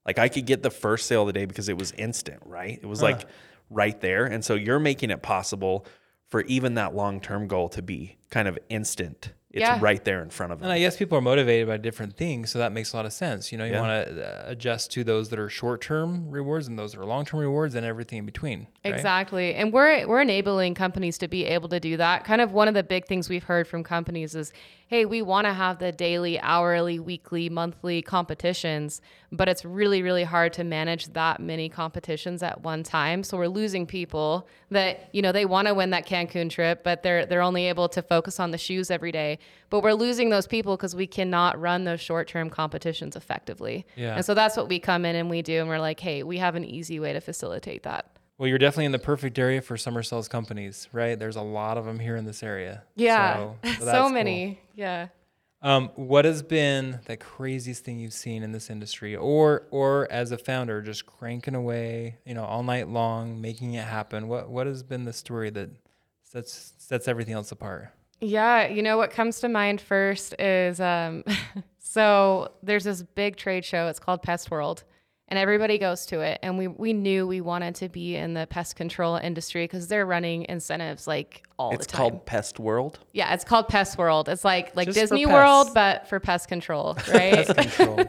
Like 0.07 0.19
I 0.19 0.29
could 0.29 0.47
get 0.47 0.63
the 0.63 0.71
first 0.71 1.07
sale 1.07 1.23
of 1.23 1.27
the 1.27 1.33
day 1.33 1.45
because 1.47 1.69
it 1.69 1.77
was 1.79 1.93
instant, 1.93 2.43
right? 2.47 2.79
It 2.81 2.87
was 2.87 3.03
like 3.03 3.27
right 3.71 4.01
there. 4.01 4.25
And 4.27 4.45
so 4.45 4.55
you're 4.55 4.79
making 4.79 5.11
it 5.11 5.23
possible 5.23 5.85
for 6.29 6.43
even 6.43 6.75
that 6.75 6.95
long-term 6.95 7.49
goal 7.49 7.69
to 7.71 7.83
be 7.83 8.17
kind 8.31 8.49
of 8.49 8.59
instant. 8.69 9.33
It's 9.53 9.63
Yeah. 9.63 9.79
right 9.81 10.05
there 10.05 10.23
in 10.23 10.29
front 10.29 10.53
of 10.53 10.59
them. 10.59 10.67
And. 10.69 10.73
I 10.75 10.79
guess 10.81 10.99
people 10.99 11.17
are 11.17 11.23
motivated 11.23 11.67
by 11.67 11.79
different 11.79 12.15
things, 12.17 12.51
so 12.51 12.59
that 12.59 12.73
makes 12.73 12.93
a 12.93 12.97
lot 12.97 13.07
of 13.07 13.13
sense. 13.15 13.51
You 13.53 13.57
know, 13.59 13.65
you 13.65 13.73
Yeah. 13.73 13.81
want 13.81 14.09
to 14.09 14.27
uh, 14.47 14.51
adjust 14.51 14.91
to 14.93 15.05
those 15.05 15.31
that 15.31 15.39
are 15.39 15.49
short-term 15.49 16.31
rewards 16.31 16.69
and 16.69 16.79
those 16.79 16.93
that 16.93 17.01
are 17.01 17.07
long-term 17.07 17.41
rewards, 17.41 17.75
and 17.75 17.87
everything 17.87 18.19
in 18.19 18.27
between. 18.27 18.67
right? 18.85 18.93
Exactly. 18.95 19.55
And 19.55 19.73
we're 19.73 20.07
we're 20.07 20.21
enabling 20.21 20.75
companies 20.75 21.17
to 21.19 21.29
be 21.29 21.47
able 21.47 21.71
to 21.71 21.81
do 21.81 21.97
that. 21.97 22.25
Kind 22.25 22.43
of 22.43 22.53
one 22.53 22.69
of 22.69 22.75
the 22.75 22.83
big 22.83 23.07
things 23.07 23.31
we've 23.31 23.45
heard 23.45 23.67
from 23.67 23.83
companies 23.83 24.35
is, 24.35 24.53
hey, 24.89 25.05
we 25.05 25.21
want 25.21 25.47
to 25.47 25.53
have 25.53 25.79
the 25.79 25.91
daily, 25.91 26.39
hourly, 26.41 27.01
weekly, 27.01 27.49
monthly 27.49 28.03
competitions, 28.03 29.01
but 29.33 29.49
it's 29.49 29.65
really 29.65 30.03
really 30.03 30.25
hard 30.25 30.53
to 30.55 30.65
manage 30.65 31.13
that 31.13 31.41
many 31.41 31.69
competitions 31.69 32.43
at 32.43 32.63
one 32.63 32.83
time. 32.83 33.23
So 33.23 33.37
we're 33.37 33.49
losing 33.49 33.87
people 33.87 34.49
that, 34.71 35.09
you 35.13 35.23
know, 35.23 35.33
they 35.33 35.45
want 35.45 35.69
to 35.69 35.75
win 35.75 35.91
that 35.91 36.07
Cancun 36.07 36.49
trip, 36.51 36.85
but 36.85 37.03
they're 37.03 37.27
they're 37.27 37.43
only 37.43 37.67
able 37.67 37.89
to 37.91 38.03
focus 38.03 38.39
on 38.39 38.51
the 38.51 38.59
shoes 38.59 38.91
every 38.91 39.13
day. 39.13 39.39
But 39.69 39.83
we're 39.83 39.95
losing 39.95 40.31
those 40.31 40.47
people 40.47 40.77
because 40.77 40.95
we 40.95 41.07
cannot 41.07 41.61
run 41.61 41.85
those 41.85 42.01
short-term 42.01 42.51
competitions 42.51 43.17
effectively. 43.17 43.85
Yeah. 43.97 44.15
And 44.15 44.25
so 44.25 44.35
that's 44.35 44.57
what 44.57 44.69
we 44.69 44.79
come 44.79 45.05
in 45.05 45.17
and 45.17 45.29
we 45.29 45.43
do 45.43 45.61
and 45.61 45.69
we're 45.69 45.81
like, 45.81 45.99
"Hey, 46.01 46.23
we 46.23 46.39
have 46.39 46.55
an 46.55 46.65
easy 46.65 47.01
way 47.01 47.13
to 47.13 47.21
facilitate 47.21 47.83
that." 47.83 48.16
Well, 48.39 48.49
you're 48.49 48.59
definitely 48.59 48.85
in 48.87 48.93
the 48.93 48.99
perfect 48.99 49.39
area 49.39 49.63
for 49.63 49.77
summer 49.77 50.03
sales 50.03 50.29
companies, 50.29 50.89
right? 50.93 51.19
There's 51.19 51.37
a 51.37 51.43
lot 51.43 51.79
of 51.79 51.87
them 51.87 51.99
here 51.99 52.17
in 52.17 52.27
this 52.27 52.43
area. 52.43 52.83
Yeah, 52.95 53.35
So, 53.37 53.57
so, 53.85 54.03
cool. 54.03 54.11
many. 54.11 54.61
Yeah. 54.75 55.09
Um, 55.63 55.91
what 55.97 56.27
has 56.27 56.43
been 56.43 57.01
the 57.07 57.17
craziest 57.17 57.83
thing 57.83 57.99
you've 57.99 58.13
seen 58.13 58.43
in 58.43 58.53
this 58.53 58.69
industry, 58.69 59.17
or 59.17 59.67
or 59.71 60.07
as 60.13 60.31
a 60.31 60.39
founder, 60.39 60.83
just 60.83 61.07
cranking 61.07 61.55
away, 61.55 62.19
you 62.27 62.35
know, 62.35 62.45
all 62.45 62.63
night 62.63 62.89
long, 62.89 63.41
making 63.41 63.73
it 63.75 63.85
happen? 63.87 64.29
What 64.29 64.51
what 64.51 64.67
has 64.67 64.83
been 64.83 65.05
the 65.07 65.15
story 65.15 65.49
that 65.51 65.71
sets 66.23 66.75
sets 66.77 67.09
everything 67.09 67.33
else 67.35 67.53
apart? 67.53 67.89
Yeah, 68.21 68.67
you 68.69 68.83
know 68.83 68.99
what 68.99 69.11
comes 69.11 69.41
to 69.41 69.49
mind 69.49 69.81
first 69.81 70.35
is 70.39 70.79
um, 70.79 71.25
so 71.79 72.53
there's 72.63 72.85
this 72.85 73.03
big 73.03 73.37
trade 73.37 73.65
show. 73.65 73.89
It's 73.89 73.99
called 73.99 74.23
Pest 74.23 74.51
World, 74.51 74.85
and 75.29 75.39
everybody 75.39 75.79
goes 75.79 76.07
to 76.07 76.21
it. 76.21 76.39
And 76.43 76.57
we 76.59 76.69
we 76.69 76.93
knew 76.93 77.27
we 77.27 77.41
wanted 77.41 77.75
to 77.77 77.89
be 77.89 78.17
in 78.17 78.35
the 78.35 78.47
pest 78.47 78.77
control 78.77 79.17
industry 79.17 79.65
because 79.65 79.89
they're 79.89 80.07
running 80.07 80.47
incentives 80.49 81.07
like 81.07 81.43
all 81.59 81.73
It's 81.73 81.87
the 81.87 81.93
time. 81.93 82.07
It's 82.07 82.11
called 82.13 82.27
Pest 82.27 82.59
World. 82.61 82.99
yeah, 83.13 83.35
it's 83.35 83.45
called 83.45 83.69
Pest 83.69 83.99
World. 83.99 84.29
It's 84.29 84.45
like 84.45 84.75
like 84.77 84.87
Just 84.87 84.99
Disney. 84.99 85.27
World, 85.27 85.69
but 85.75 86.09
for 86.09 86.21
pest 86.21 86.49
control, 86.49 86.97
right? 87.13 87.47
Control. 87.47 88.05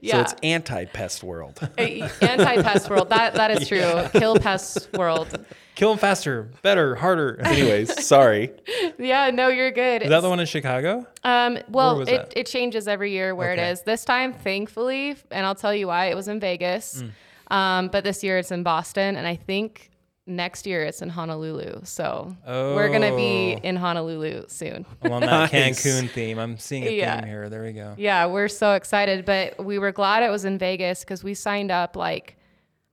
Yeah. 0.00 0.16
So 0.16 0.20
it's 0.22 0.34
anti-pest 0.42 1.22
world. 1.22 1.58
anti 1.78 2.62
pest 2.62 2.88
world. 2.90 3.10
That 3.10 3.34
that 3.34 3.50
is 3.50 3.68
true. 3.68 4.04
Kill 4.18 4.36
pest 4.38 4.88
world. 4.94 5.44
Kill 5.74 5.90
them 5.90 5.98
faster, 5.98 6.50
better, 6.62 6.96
harder. 6.96 7.40
Anyways, 7.44 8.04
sorry. 8.04 8.50
Yeah, 8.98 9.30
no, 9.30 9.46
you're 9.48 9.70
good. 9.70 10.02
Is 10.02 10.08
that 10.08 10.20
the 10.20 10.28
one 10.28 10.40
in 10.40 10.46
Chicago? 10.46 11.06
Um, 11.22 11.58
well, 11.68 12.00
it, 12.00 12.06
that? 12.06 12.32
it 12.34 12.46
changes 12.46 12.88
every 12.88 13.12
year 13.12 13.32
where 13.34 13.52
Okay. 13.52 13.62
it 13.68 13.72
is. 13.72 13.82
This 13.82 14.04
time, 14.04 14.32
thankfully, 14.32 15.14
and 15.30 15.46
I'll 15.46 15.54
tell 15.54 15.72
you 15.72 15.86
why, 15.86 16.06
it 16.06 16.16
was 16.16 16.26
in 16.26 16.40
Vegas. 16.40 17.04
Um, 17.50 17.88
but 17.88 18.02
this 18.02 18.24
year 18.24 18.38
it's 18.38 18.50
in 18.50 18.64
Boston, 18.64 19.14
and 19.16 19.24
I 19.26 19.36
think 19.36 19.90
next 20.28 20.66
year 20.66 20.84
it's 20.84 21.02
in 21.02 21.08
Honolulu. 21.08 21.80
So 21.84 22.36
we're 22.46 22.90
gonna 22.92 23.16
be 23.16 23.56
Oh. 23.56 23.60
in 23.66 23.76
Honolulu 23.76 24.44
soon. 24.48 24.86
Along 25.02 25.22
that 25.22 25.52
Nice. 25.52 25.84
Cancun 25.84 26.08
theme. 26.10 26.38
I'm 26.38 26.58
seeing 26.58 26.86
a 26.86 26.90
Yeah. 26.90 27.20
theme 27.20 27.28
here. 27.28 27.48
There 27.48 27.62
we 27.62 27.72
go. 27.72 27.94
Yeah, 27.96 28.26
we're 28.26 28.48
so 28.48 28.74
excited, 28.74 29.24
but 29.24 29.64
we 29.64 29.78
were 29.78 29.92
glad 29.92 30.22
it 30.22 30.30
was 30.30 30.44
in 30.44 30.58
Vegas 30.58 31.00
because 31.00 31.24
we 31.24 31.34
signed 31.34 31.70
up 31.70 31.96
like 31.96 32.36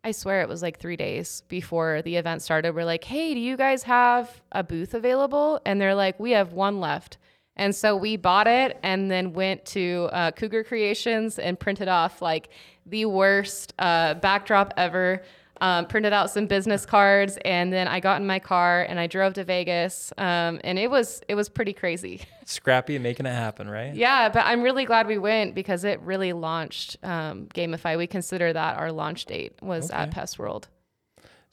I 0.04 0.12
swear 0.12 0.42
it 0.42 0.48
was 0.48 0.62
like 0.62 0.78
three 0.80 0.96
days 0.98 1.42
before 1.48 2.04
the 2.04 2.16
event 2.18 2.44
started. 2.44 2.76
We're 2.76 2.86
like, 2.86 3.04
hey, 3.04 3.34
do 3.34 3.40
you 3.40 3.58
guys 3.58 3.82
have 3.84 4.40
a 4.52 4.64
booth 4.64 4.94
available? 4.94 5.60
And 5.66 5.82
they're 5.82 5.96
like, 5.96 6.20
we 6.20 6.32
have 6.32 6.54
one 6.54 6.80
left. 6.80 7.18
And 7.56 7.74
so 7.76 7.96
we 7.96 8.16
bought 8.16 8.46
it 8.48 8.78
and 8.84 9.10
then 9.10 9.34
went 9.34 9.66
to 9.68 10.08
uh, 10.12 10.30
Cougar 10.32 10.66
Creations 10.66 11.40
and 11.40 11.60
printed 11.60 11.88
off 11.88 12.22
like 12.22 12.50
the 12.86 13.06
worst 13.06 13.74
uh, 13.80 14.14
backdrop 14.16 14.76
ever. 14.78 15.24
Um, 15.62 15.86
printed 15.86 16.12
out 16.12 16.30
some 16.30 16.48
business 16.48 16.86
cards 16.86 17.38
and 17.46 17.72
then 17.72 17.88
I 17.88 18.02
got 18.02 18.20
in 18.20 18.28
my 18.28 18.40
car 18.40 18.84
and 18.84 19.00
I 19.00 19.08
drove 19.08 19.36
to 19.36 19.46
Vegas. 19.46 20.12
Um, 20.18 20.60
and 20.66 20.78
it 20.78 20.92
was 20.92 21.22
it 21.30 21.36
was 21.36 21.48
pretty 21.48 21.72
crazy. 21.72 22.22
Scrappy 22.46 22.96
and 22.96 23.04
making 23.04 23.26
it 23.26 23.34
happen, 23.34 23.70
right? 23.70 23.96
Yeah, 23.96 24.30
but 24.30 24.46
I'm 24.46 24.62
really 24.62 24.84
glad 24.84 25.08
we 25.08 25.18
went 25.18 25.56
because 25.56 25.84
it 25.86 26.02
really 26.02 26.34
launched 26.34 26.98
um, 27.04 27.48
Gamify. 27.54 27.98
We 27.98 28.08
consider 28.08 28.52
that 28.52 28.78
our 28.78 28.92
launch 28.92 29.26
date 29.26 29.54
was 29.62 29.90
at 29.92 30.12
Pest 30.12 30.38
World. 30.38 30.68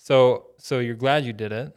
So, 0.02 0.46
so 0.58 0.80
you're 0.80 0.96
glad 0.96 1.24
you 1.24 1.32
did 1.32 1.52
it. 1.52 1.76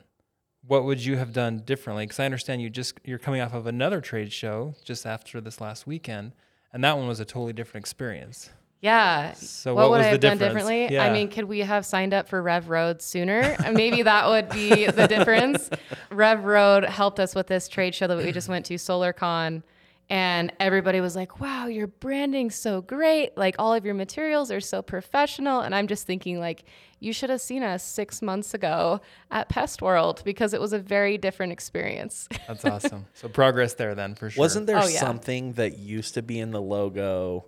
What 0.66 0.84
would 0.84 1.06
you 1.06 1.16
have 1.18 1.32
done 1.32 1.60
differently? 1.60 2.06
Because 2.08 2.20
I 2.20 2.26
understand 2.26 2.60
you 2.60 2.72
just 2.72 3.00
you're 3.04 3.20
coming 3.20 3.40
off 3.40 3.54
of 3.54 3.68
another 3.68 4.02
trade 4.02 4.34
show 4.34 4.74
just 4.84 5.06
after 5.06 5.40
this 5.40 5.62
last 5.62 5.86
weekend, 5.86 6.32
and 6.74 6.84
that 6.84 6.98
one 6.98 7.08
was 7.08 7.20
a 7.20 7.26
totally 7.26 7.54
different 7.54 7.84
experience. 7.84 8.50
Yeah. 8.82 9.34
So 9.34 9.74
what, 9.74 9.84
what 9.84 9.92
would 9.92 9.98
was 9.98 10.06
I 10.06 10.10
the 10.10 10.12
have 10.12 10.20
done 10.22 10.38
difference? 10.38 10.66
differently? 10.68 10.94
Yeah. 10.96 11.06
I 11.06 11.12
mean, 11.12 11.30
could 11.30 11.46
we 11.46 11.60
have 11.60 11.86
signed 11.86 12.14
up 12.14 12.28
for 12.28 12.42
Rev 12.42 12.70
Road 12.70 13.02
sooner? 13.02 13.56
Maybe 13.72 14.04
that 14.04 14.28
would 14.28 14.50
be 14.50 14.86
the 14.86 15.08
difference. 15.08 15.70
Rev 16.12 16.44
Road 16.44 16.84
helped 16.86 17.20
us 17.20 17.34
with 17.34 17.48
this 17.48 17.68
trade 17.68 17.96
show 17.96 18.08
that 18.08 18.18
we 18.18 18.32
just 18.32 18.48
went 18.50 18.66
to, 18.68 18.76
SolarCon. 18.76 19.64
And 20.08 20.54
everybody 20.60 21.02
was 21.02 21.16
like, 21.16 21.40
wow, 21.40 21.66
your 21.66 21.88
branding's 21.88 22.54
so 22.54 22.82
great. 22.82 23.36
Like 23.36 23.56
all 23.58 23.74
of 23.74 23.86
your 23.86 23.96
materials 23.96 24.52
are 24.52 24.60
so 24.60 24.84
professional. 24.84 25.62
And 25.62 25.74
I'm 25.74 25.88
just 25.88 26.06
thinking, 26.06 26.40
like, 26.40 26.64
you 27.00 27.12
should 27.12 27.32
have 27.32 27.42
seen 27.42 27.64
us 27.64 27.84
six 27.84 28.22
months 28.22 28.54
ago 28.54 29.02
at 29.32 29.50
Pest 29.50 29.82
World 29.82 30.22
because 30.24 30.54
it 30.54 30.62
was 30.62 30.74
a 30.74 30.80
very 30.80 31.18
different 31.18 31.54
experience. 31.54 32.30
That's 32.48 32.64
awesome. 32.66 33.08
so 33.16 33.30
progress 33.30 33.74
there 33.74 33.96
then 33.96 34.14
for 34.14 34.30
sure. 34.30 34.40
Wasn't 34.42 34.68
there 34.68 34.78
Oh, 34.78 34.86
yeah. 34.86 35.00
something 35.00 35.54
that 35.54 35.80
used 35.80 36.14
to 36.14 36.22
be 36.22 36.40
in 36.40 36.52
the 36.52 36.62
logo? 36.62 37.46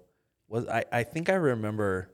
Was 0.50 0.68
I, 0.68 0.86
I 0.92 1.04
think 1.04 1.30
I 1.30 1.34
remember 1.34 2.10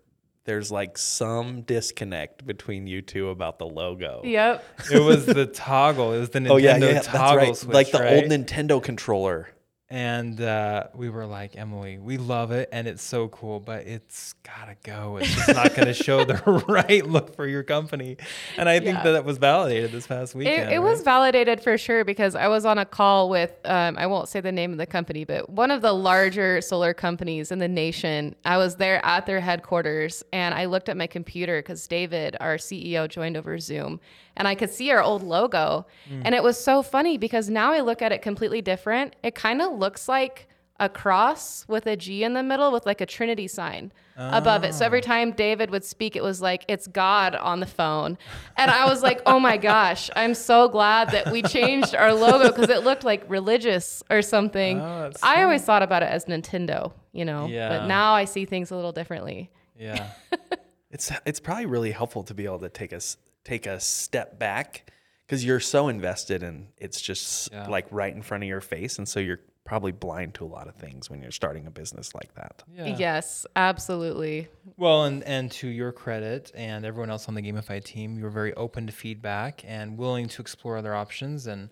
there's 0.45 0.71
like 0.71 0.97
some 0.97 1.61
disconnect 1.61 2.45
between 2.45 2.87
you 2.87 3.01
two 3.01 3.29
about 3.29 3.59
the 3.59 3.67
logo. 3.67 4.21
yep. 4.25 4.63
it 4.91 4.99
was 4.99 5.25
the 5.25 5.45
toggle. 5.45 6.13
It 6.13 6.19
was 6.19 6.29
the 6.31 6.39
Nintendo 6.39 6.49
Oh 6.51 6.57
yeah, 6.57 6.77
yeah, 6.77 7.01
toggle 7.01 7.37
that's 7.37 7.37
right. 7.37 7.55
switch, 7.57 7.73
like 7.73 7.91
the 7.91 7.99
right? 7.99 8.13
old 8.15 8.25
Nintendo 8.25 8.81
controller. 8.81 9.49
And 9.93 10.41
uh, 10.41 10.85
we 10.95 11.11
were 11.11 11.27
like, 11.27 11.55
Emily, 11.55 11.99
we 11.99 12.17
love 12.17 12.49
it 12.51 12.67
and 12.71 12.87
it's 12.87 13.03
so 13.03 13.27
cool, 13.27 13.59
but 13.59 13.85
it's 13.85 14.33
gotta 14.41 14.75
go. 14.81 15.17
It's 15.17 15.35
just 15.35 15.53
not 15.53 15.75
gonna 15.75 15.93
show 16.07 16.25
the 16.25 16.33
right 16.67 17.05
look 17.05 17.35
for 17.35 17.45
your 17.45 17.61
company. 17.61 18.17
And 18.57 18.67
I 18.67 18.79
think 18.79 18.97
Yeah. 18.97 19.03
that 19.03 19.11
that 19.11 19.23
was 19.25 19.37
validated 19.37 19.91
this 19.91 20.07
past 20.07 20.33
weekend. 20.33 20.71
It, 20.71 20.77
it 20.77 20.79
was 20.81 21.03
validated 21.03 21.61
for 21.61 21.77
sure 21.77 22.03
because 22.03 22.33
I 22.33 22.47
was 22.47 22.65
on 22.65 22.79
a 22.79 22.85
call 22.85 23.29
with, 23.29 23.51
um, 23.65 23.95
I 23.99 24.07
won't 24.07 24.29
say 24.29 24.41
the 24.41 24.51
name 24.51 24.71
of 24.71 24.79
the 24.79 24.87
company, 24.87 25.25
but 25.25 25.47
one 25.47 25.69
of 25.69 25.83
the 25.83 25.93
larger 25.93 26.59
solar 26.61 26.95
companies 26.95 27.51
in 27.51 27.59
the 27.59 27.67
nation. 27.67 28.33
I 28.45 28.57
was 28.57 28.77
there 28.77 28.99
at 29.05 29.27
their 29.27 29.41
headquarters 29.41 30.23
and 30.33 30.55
I 30.55 30.65
looked 30.65 30.89
at 30.89 30.97
my 30.97 31.05
computer 31.05 31.59
because 31.59 31.87
David, 31.87 32.35
our 32.39 32.55
CEO, 32.57 33.07
joined 33.07 33.37
over 33.37 33.59
Zoom 33.59 33.99
and 34.35 34.47
I 34.47 34.55
could 34.55 34.71
see 34.71 34.89
our 34.89 35.03
old 35.03 35.21
logo. 35.21 35.85
And 36.09 36.33
it 36.33 36.41
was 36.41 36.59
so 36.61 36.81
funny 36.81 37.19
because 37.19 37.47
now 37.51 37.71
I 37.71 37.81
look 37.81 38.01
at 38.01 38.11
it 38.11 38.23
completely 38.23 38.63
different. 38.63 39.15
It 39.21 39.35
kind 39.35 39.61
of 39.61 39.73
looks 39.83 40.07
like 40.07 40.47
a 40.79 40.89
cross 40.89 41.65
with 41.67 41.85
a 41.85 41.95
G 41.95 42.23
in 42.23 42.33
the 42.33 42.43
middle 42.43 42.71
with 42.71 42.85
like 42.85 43.01
a 43.01 43.05
Trinity 43.05 43.47
sign 43.47 43.91
above 44.17 44.63
it. 44.63 44.73
So 44.73 44.85
every 44.85 45.01
ah. 45.01 45.05
time 45.13 45.31
David 45.31 45.69
would 45.71 45.83
speak, 45.83 46.15
it 46.15 46.23
was 46.23 46.41
like, 46.41 46.65
it's 46.67 46.87
God 46.87 47.35
on 47.35 47.59
the 47.59 47.65
phone. 47.65 48.17
And 48.57 48.71
I 48.71 48.85
was 48.85 49.01
like, 49.01 49.21
oh 49.25 49.39
my 49.39 49.57
gosh, 49.57 50.09
I'm 50.15 50.33
so 50.33 50.67
glad 50.67 51.11
that 51.11 51.31
we 51.31 51.41
changed 51.43 51.95
our 51.95 52.13
logo 52.13 52.49
because 52.49 52.69
it 52.69 52.83
looked 52.83 53.03
like 53.03 53.23
religious 53.27 54.03
or 54.09 54.21
something. 54.21 54.79
Oh, 54.79 55.01
that's 55.03 55.23
I 55.23 55.43
always 55.43 55.63
thought 55.63 55.83
about 55.83 56.03
it 56.03 56.09
as 56.09 56.25
Nintendo, 56.25 56.91
you 57.11 57.25
know, 57.25 57.47
Yeah. 57.47 57.69
but 57.69 57.87
now 57.87 58.13
I 58.13 58.25
see 58.25 58.45
things 58.45 58.71
a 58.71 58.75
little 58.75 58.91
differently. 58.91 59.51
Yeah. 59.79 60.09
It's 60.93 61.11
it's 61.25 61.39
probably 61.39 61.65
really 61.65 61.89
helpful 61.89 62.21
to 62.25 62.35
be 62.35 62.45
able 62.45 62.59
to 62.59 62.69
take 62.69 62.93
us 62.93 63.17
take 63.43 63.65
a 63.65 63.79
step 63.79 64.37
back 64.37 64.91
because 65.25 65.43
you're 65.43 65.59
so 65.59 65.87
invested 65.87 66.43
and 66.43 66.67
it's 66.77 67.01
just 67.01 67.51
Yeah. 67.51 67.67
like 67.67 67.87
right 67.89 68.13
in 68.13 68.21
front 68.21 68.43
of 68.43 68.47
your 68.47 68.61
face, 68.61 68.99
and 68.99 69.09
so 69.09 69.19
you're 69.19 69.39
probably 69.65 69.91
blind 69.91 70.33
to 70.35 70.45
a 70.45 70.47
lot 70.47 70.67
of 70.67 70.75
things 70.75 71.09
when 71.09 71.21
you're 71.21 71.31
starting 71.31 71.67
a 71.67 71.71
business 71.71 72.13
like 72.13 72.33
that. 72.35 72.63
Yeah. 72.75 72.97
Yes, 72.97 73.45
absolutely. 73.55 74.49
Well, 74.77 75.05
and, 75.05 75.23
and 75.23 75.51
to 75.53 75.67
your 75.67 75.91
credit 75.91 76.51
and 76.53 76.85
everyone 76.85 77.09
else 77.09 77.27
on 77.27 77.35
the 77.35 77.41
Gamify 77.41 77.83
team, 77.83 78.17
you 78.17 78.23
were 78.23 78.29
very 78.29 78.53
open 78.55 78.87
to 78.87 78.93
feedback 78.93 79.63
and 79.65 79.97
willing 79.97 80.27
to 80.29 80.41
explore 80.41 80.77
other 80.77 80.93
options. 80.93 81.47
And 81.47 81.69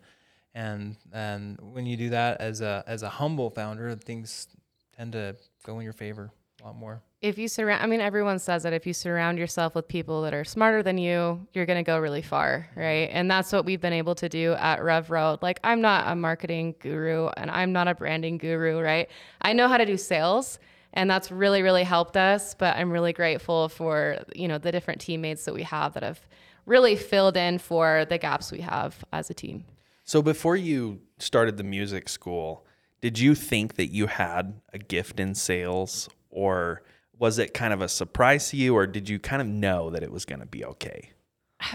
and 0.53 0.97
and 1.11 1.59
when 1.61 1.85
you 1.85 1.97
do 1.97 2.09
that 2.09 2.39
as 2.41 2.61
a 2.61 2.83
as 2.87 3.03
a 3.03 3.09
humble 3.09 3.49
founder, 3.49 3.93
things 3.95 4.47
tend 4.95 5.13
to 5.13 5.35
go 5.65 5.77
in 5.79 5.83
your 5.83 5.93
favor 5.93 6.31
a 6.61 6.65
lot 6.65 6.75
more. 6.75 7.01
if 7.21 7.37
you 7.37 7.47
surround 7.47 7.83
i 7.83 7.87
mean 7.87 8.01
everyone 8.01 8.37
says 8.39 8.63
that 8.63 8.73
if 8.73 8.85
you 8.85 8.93
surround 8.93 9.37
yourself 9.37 9.73
with 9.73 9.87
people 9.87 10.21
that 10.21 10.33
are 10.33 10.43
smarter 10.43 10.83
than 10.83 10.97
you 10.97 11.45
you're 11.53 11.65
going 11.65 11.83
to 11.83 11.83
go 11.83 11.97
really 11.99 12.21
far 12.21 12.69
right? 12.75 13.09
And 13.11 13.29
that's 13.29 13.51
what 13.51 13.65
we've 13.65 13.81
been 13.81 13.93
able 13.93 14.15
to 14.15 14.29
do 14.29 14.53
at 14.53 14.83
rev 14.83 15.09
road 15.09 15.39
like 15.41 15.59
i'm 15.63 15.81
not 15.81 16.07
a 16.07 16.15
marketing 16.15 16.75
guru 16.79 17.29
and 17.37 17.49
i'm 17.51 17.71
not 17.71 17.87
a 17.87 17.95
branding 17.95 18.37
guru 18.37 18.79
right? 18.79 19.09
I 19.41 19.53
know 19.53 19.67
how 19.67 19.77
to 19.77 19.85
do 19.85 19.97
sales 19.97 20.59
and 20.93 21.09
that's 21.09 21.31
really 21.31 21.61
really 21.61 21.83
helped 21.83 22.17
us 22.17 22.53
but 22.53 22.75
i'm 22.75 22.91
really 22.91 23.13
grateful 23.13 23.69
for 23.69 24.23
you 24.35 24.47
know 24.47 24.57
the 24.57 24.71
different 24.71 25.01
teammates 25.01 25.45
that 25.45 25.53
we 25.53 25.63
have 25.63 25.93
that 25.93 26.03
have 26.03 26.19
really 26.65 26.95
filled 26.95 27.37
in 27.37 27.57
for 27.57 28.05
the 28.09 28.17
gaps 28.17 28.51
we 28.51 28.61
have 28.61 29.03
as 29.11 29.29
a 29.31 29.33
team. 29.33 29.65
So 30.03 30.21
before 30.21 30.55
you 30.55 30.99
started 31.17 31.57
the 31.57 31.63
music 31.63 32.07
school, 32.07 32.65
did 33.01 33.17
you 33.17 33.33
think 33.33 33.75
that 33.75 33.87
you 33.87 34.07
had 34.07 34.61
a 34.71 34.77
gift 34.77 35.19
in 35.19 35.33
sales 35.33 36.07
or 36.31 36.83
was 37.17 37.37
it 37.37 37.53
kind 37.53 37.73
of 37.73 37.81
a 37.81 37.87
surprise 37.87 38.49
to 38.49 38.57
you 38.57 38.75
or 38.75 38.87
did 38.87 39.07
you 39.07 39.19
kind 39.19 39.41
of 39.41 39.47
know 39.47 39.89
that 39.91 40.01
it 40.01 40.11
was 40.11 40.25
going 40.25 40.39
to 40.39 40.45
be 40.47 40.65
okay? 40.65 41.11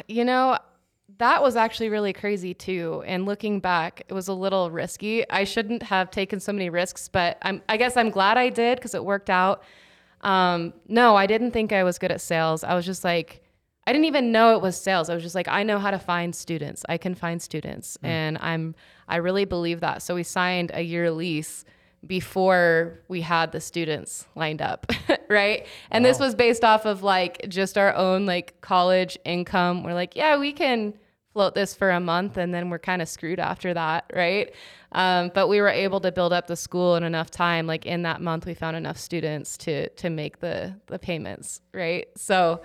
You 0.08 0.24
know, 0.24 0.58
that 1.18 1.42
was 1.42 1.54
actually 1.54 1.88
really 1.88 2.12
crazy 2.12 2.52
too. 2.52 3.04
And 3.06 3.24
looking 3.24 3.60
back, 3.60 4.02
it 4.08 4.12
was 4.12 4.26
a 4.26 4.32
little 4.32 4.70
risky. 4.70 5.28
I 5.30 5.44
shouldn't 5.44 5.84
have 5.84 6.10
taken 6.10 6.40
so 6.40 6.52
many 6.52 6.68
risks, 6.68 7.08
but 7.08 7.38
I'm, 7.42 7.62
I 7.68 7.76
guess 7.76 7.96
I'm 7.96 8.10
glad 8.10 8.36
I 8.36 8.48
did 8.48 8.78
because 8.78 8.94
it 8.94 9.04
worked 9.04 9.30
out. 9.30 9.62
Um, 10.22 10.72
no, 10.88 11.14
I 11.14 11.26
didn't 11.26 11.52
think 11.52 11.72
I 11.72 11.84
was 11.84 11.98
good 11.98 12.10
at 12.10 12.20
sales. 12.20 12.64
I 12.64 12.74
was 12.74 12.84
just 12.84 13.04
like, 13.04 13.42
I 13.86 13.92
didn't 13.92 14.06
even 14.06 14.32
know 14.32 14.56
it 14.56 14.62
was 14.62 14.76
sales. 14.76 15.08
I 15.08 15.14
was 15.14 15.22
just 15.22 15.36
like, 15.36 15.46
I 15.46 15.62
know 15.62 15.78
how 15.78 15.92
to 15.92 15.98
find 15.98 16.34
students. 16.34 16.84
I 16.88 16.98
can 16.98 17.14
find 17.14 17.40
students, 17.40 17.96
and 18.02 18.36
I'm 18.38 18.74
I 19.06 19.16
really 19.16 19.44
believe 19.44 19.78
that. 19.80 20.02
So 20.02 20.16
we 20.16 20.24
signed 20.24 20.72
a 20.74 20.82
year 20.82 21.08
lease 21.12 21.64
before 22.06 23.00
we 23.08 23.20
had 23.20 23.52
the 23.52 23.60
students 23.60 24.26
lined 24.34 24.62
up, 24.62 24.90
right? 25.28 25.66
And 25.90 26.04
this 26.04 26.18
was 26.18 26.34
based 26.34 26.64
off 26.64 26.84
of 26.84 27.02
like 27.02 27.48
just 27.48 27.76
our 27.76 27.94
own 27.94 28.26
like 28.26 28.60
college 28.60 29.18
income. 29.24 29.82
We're 29.82 29.94
like, 29.94 30.16
yeah, 30.16 30.36
we 30.38 30.52
can 30.52 30.94
float 31.32 31.54
this 31.54 31.74
for 31.74 31.90
a 31.90 32.00
month 32.00 32.38
and 32.38 32.54
then 32.54 32.70
we're 32.70 32.78
kind 32.78 33.02
of 33.02 33.08
screwed 33.08 33.38
after 33.38 33.74
that, 33.74 34.10
right? 34.14 34.54
Um, 34.92 35.30
but 35.34 35.48
we 35.48 35.60
were 35.60 35.68
able 35.68 36.00
to 36.00 36.10
build 36.10 36.32
up 36.32 36.46
the 36.46 36.56
school 36.56 36.96
in 36.96 37.02
enough 37.02 37.30
time. 37.30 37.66
Like 37.66 37.84
in 37.84 38.02
that 38.02 38.20
month, 38.20 38.46
we 38.46 38.54
found 38.54 38.76
enough 38.76 38.96
students 38.96 39.56
to 39.58 39.88
to 39.90 40.08
make 40.08 40.40
the 40.40 40.74
the 40.86 40.98
payments, 40.98 41.60
right? 41.72 42.08
So. 42.16 42.62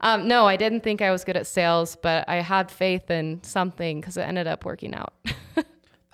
Um, 0.00 0.28
no, 0.28 0.46
I 0.46 0.56
didn't 0.56 0.80
think 0.80 1.00
I 1.00 1.10
was 1.10 1.24
good 1.24 1.36
at 1.36 1.46
sales, 1.46 1.96
but 1.96 2.28
I 2.28 2.42
had 2.42 2.70
faith 2.70 3.10
in 3.10 3.42
something 3.42 4.00
because 4.00 4.18
it 4.18 4.22
ended 4.22 4.46
up 4.46 4.66
working 4.66 4.92
out. 4.92 5.14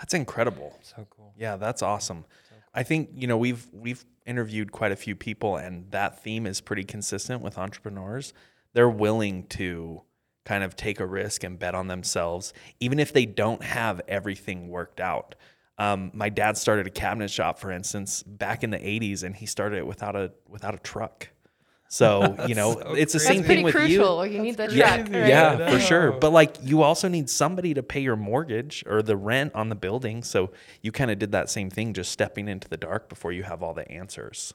That's 0.00 0.14
incredible. 0.14 0.78
So 0.82 1.06
cool. 1.10 1.20
Yeah, 1.36 1.56
that's 1.56 1.82
awesome. 1.82 2.24
I 2.72 2.82
think 2.82 3.10
you 3.14 3.26
know 3.26 3.36
we've 3.36 3.66
we've 3.72 4.04
interviewed 4.26 4.72
quite 4.72 4.92
a 4.92 4.96
few 4.96 5.16
people, 5.16 5.56
and 5.56 5.90
that 5.90 6.22
theme 6.22 6.46
is 6.46 6.60
pretty 6.60 6.84
consistent 6.84 7.42
with 7.42 7.58
entrepreneurs. 7.58 8.32
They're 8.72 8.88
willing 8.88 9.46
to 9.48 10.02
kind 10.44 10.62
of 10.64 10.76
take 10.76 11.00
a 11.00 11.06
risk 11.06 11.44
and 11.44 11.58
bet 11.58 11.74
on 11.74 11.88
themselves, 11.88 12.52
even 12.78 12.98
if 12.98 13.12
they 13.12 13.26
don't 13.26 13.62
have 13.62 14.00
everything 14.08 14.68
worked 14.68 15.00
out. 15.00 15.34
Um, 15.78 16.10
my 16.14 16.28
dad 16.28 16.56
started 16.56 16.86
a 16.86 16.90
cabinet 16.90 17.30
shop, 17.30 17.58
for 17.58 17.70
instance, 17.70 18.22
back 18.22 18.62
in 18.62 18.70
the 18.70 18.78
'80s, 18.78 19.24
and 19.24 19.34
he 19.34 19.46
started 19.46 19.78
it 19.78 19.86
without 19.86 20.14
a 20.14 20.32
without 20.48 20.74
a 20.74 20.78
truck. 20.78 21.28
So 21.92 22.36
you 22.46 22.54
know, 22.54 22.74
so 22.74 22.94
it's 22.94 23.12
the 23.12 23.18
crazy. 23.18 23.34
same 23.34 23.42
thing 23.42 23.64
with 23.64 23.74
crucial. 23.74 24.24
you. 24.24 24.36
You, 24.36 24.42
need 24.42 24.56
the 24.56 24.68
truck, 24.68 24.76
Yeah, 24.76 24.96
right? 25.00 25.10
yeah, 25.28 25.66
I 25.66 25.72
for 25.72 25.80
sure. 25.80 26.12
But 26.12 26.30
like 26.30 26.56
you 26.62 26.82
also 26.82 27.08
need 27.08 27.28
somebody 27.28 27.74
to 27.74 27.82
pay 27.82 28.00
your 28.00 28.14
mortgage 28.16 28.84
or 28.86 29.02
the 29.02 29.16
rent 29.16 29.54
on 29.56 29.68
the 29.68 29.74
building. 29.74 30.22
So 30.22 30.52
you 30.82 30.92
kind 30.92 31.10
of 31.10 31.18
did 31.18 31.32
that 31.32 31.50
same 31.50 31.68
thing, 31.68 31.92
just 31.92 32.12
stepping 32.12 32.48
into 32.48 32.68
the 32.68 32.76
dark 32.76 33.08
before 33.08 33.32
you 33.32 33.42
have 33.42 33.62
all 33.62 33.74
the 33.74 33.90
answers. 33.90 34.54